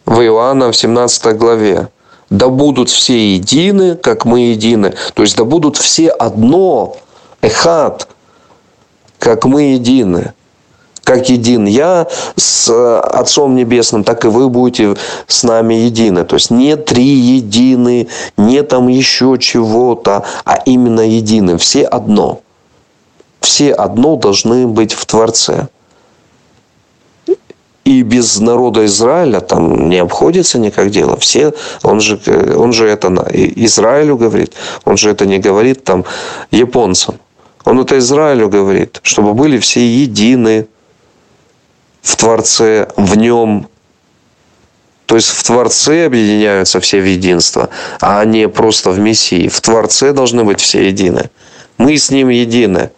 [0.05, 1.89] в Иоанна в 17 главе
[2.31, 4.94] да будут все едины, как мы едины.
[5.15, 6.97] То есть да будут все одно,
[7.43, 8.09] эхат,
[9.19, 10.32] как мы едины.
[11.02, 12.70] Как един я с
[13.01, 14.97] Отцом Небесным, так и вы будете
[15.27, 16.23] с нами едины.
[16.24, 21.59] То есть не три едины, не там еще чего-то, а именно едины.
[21.59, 22.40] Все одно.
[23.40, 25.69] Все одно должны быть в Творце
[27.85, 31.16] и без народа Израиля там не обходится никак дело.
[31.16, 31.52] Все,
[31.82, 32.19] он же,
[32.57, 34.55] он же это Израилю говорит,
[34.85, 36.05] он же это не говорит там
[36.51, 37.16] японцам.
[37.65, 40.66] Он это Израилю говорит, чтобы были все едины
[42.02, 43.69] в Творце, в нем.
[45.07, 47.69] То есть в Творце объединяются все в единство,
[48.01, 49.48] а не просто в Мессии.
[49.48, 51.31] В Творце должны быть все едины.
[51.78, 52.90] Мы с ним едины.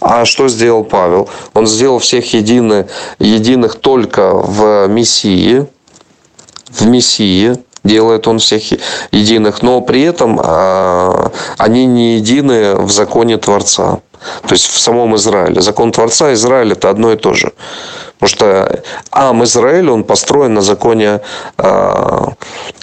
[0.00, 1.28] А что сделал Павел?
[1.54, 2.86] Он сделал всех едины,
[3.18, 5.66] единых только в Мессии.
[6.68, 8.62] В Мессии делает он всех
[9.12, 14.00] единых, но при этом а, они не едины в законе Творца.
[14.46, 15.60] То есть в самом Израиле.
[15.60, 17.52] Закон Творца и Израиль это одно и то же.
[18.18, 21.20] Потому что Ам Израиль, он построен на законе
[21.56, 22.26] э,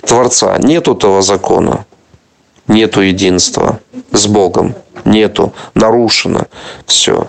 [0.02, 0.57] Творца.
[0.57, 1.86] Нет этого закона.
[2.68, 3.80] Нету единства
[4.11, 4.76] с Богом.
[5.06, 5.53] Нету.
[5.73, 6.48] Нарушено
[6.85, 7.27] все.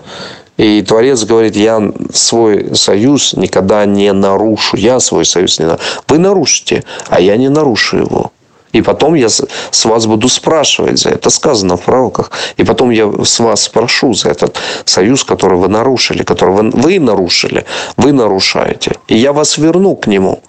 [0.57, 4.75] И Творец говорит, я свой союз никогда не нарушу.
[4.75, 5.83] Я свой союз не нарушу.
[6.07, 8.31] Вы нарушите, а я не нарушу его.
[8.73, 11.29] И потом я с вас буду спрашивать за это.
[11.29, 12.31] Сказано в пророках.
[12.57, 16.99] И потом я с вас спрошу за этот союз, который вы нарушили, который вы, вы
[16.99, 17.65] нарушили,
[17.97, 18.97] вы нарушаете.
[19.07, 20.41] И я вас верну к нему.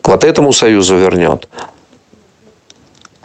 [0.00, 1.48] К вот этому союзу вернет.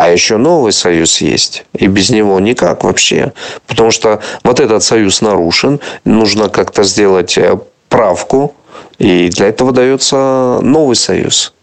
[0.03, 1.63] А еще новый союз есть.
[1.71, 3.31] И без него никак вообще.
[3.67, 5.79] Потому что вот этот союз нарушен.
[6.03, 7.57] Нужно как-то сделать э,
[7.87, 8.53] правку.
[8.99, 11.53] И для этого дается новый союз.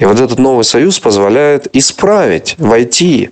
[0.00, 3.30] И вот этот новый союз позволяет исправить, войти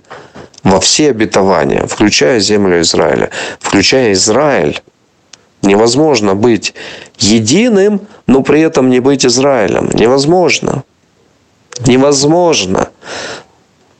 [0.63, 4.81] во все обетования, включая землю Израиля, включая Израиль.
[5.61, 6.73] Невозможно быть
[7.17, 9.89] единым, но при этом не быть Израилем.
[9.93, 10.85] Невозможно.
[11.85, 12.91] Невозможно.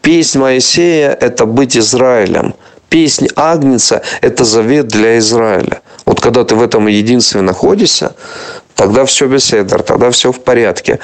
[0.02, 2.54] Песнь Моисея– это быть Израилем.
[2.90, 5.82] Песнь Агнца– это завет для Израиля.
[6.06, 8.16] Вот когда ты в этом единстве находишься,
[8.76, 11.00] тогда все беседер, тогда все в порядке.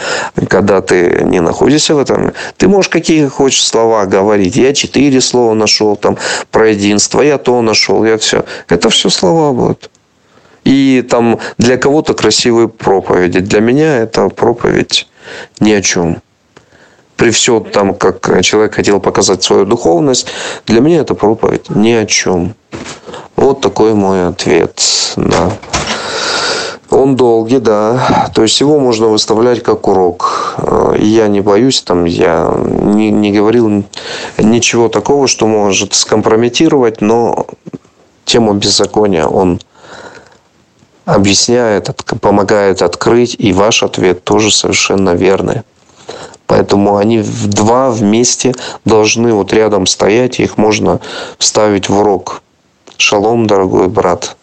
[0.50, 4.56] Когда ты не находишься в этом, ты можешь какие хочешь слова говорить.
[4.56, 6.18] Я четыре слова нашел там
[6.50, 8.46] про единство, я то нашел, я все.
[8.70, 9.92] Это все слова будут.
[10.64, 13.42] И там для кого-то красивые проповеди.
[13.42, 15.08] Для меня это проповедь
[15.60, 16.22] ни о чем
[17.18, 20.28] при всем там, как человек хотел показать свою духовность,
[20.66, 22.56] для меня это проповедь ни о чем.
[23.36, 24.82] Вот такой мой ответ.
[25.16, 25.52] Да.
[26.90, 28.30] Он долгий, да.
[28.34, 30.56] То есть его можно выставлять как урок.
[30.98, 33.84] И я не боюсь, там, я не, не говорил
[34.38, 37.48] ничего такого, что может скомпрометировать, но
[38.24, 39.60] тему беззакония он
[41.06, 41.90] объясняет,
[42.22, 45.62] помогает открыть, и ваш ответ тоже совершенно верный.
[46.48, 48.54] Поэтому они два вместе
[48.86, 51.00] должны вот рядом стоять, их можно
[51.38, 52.42] вставить в урок.
[52.98, 54.38] Шалом, дорогой брат.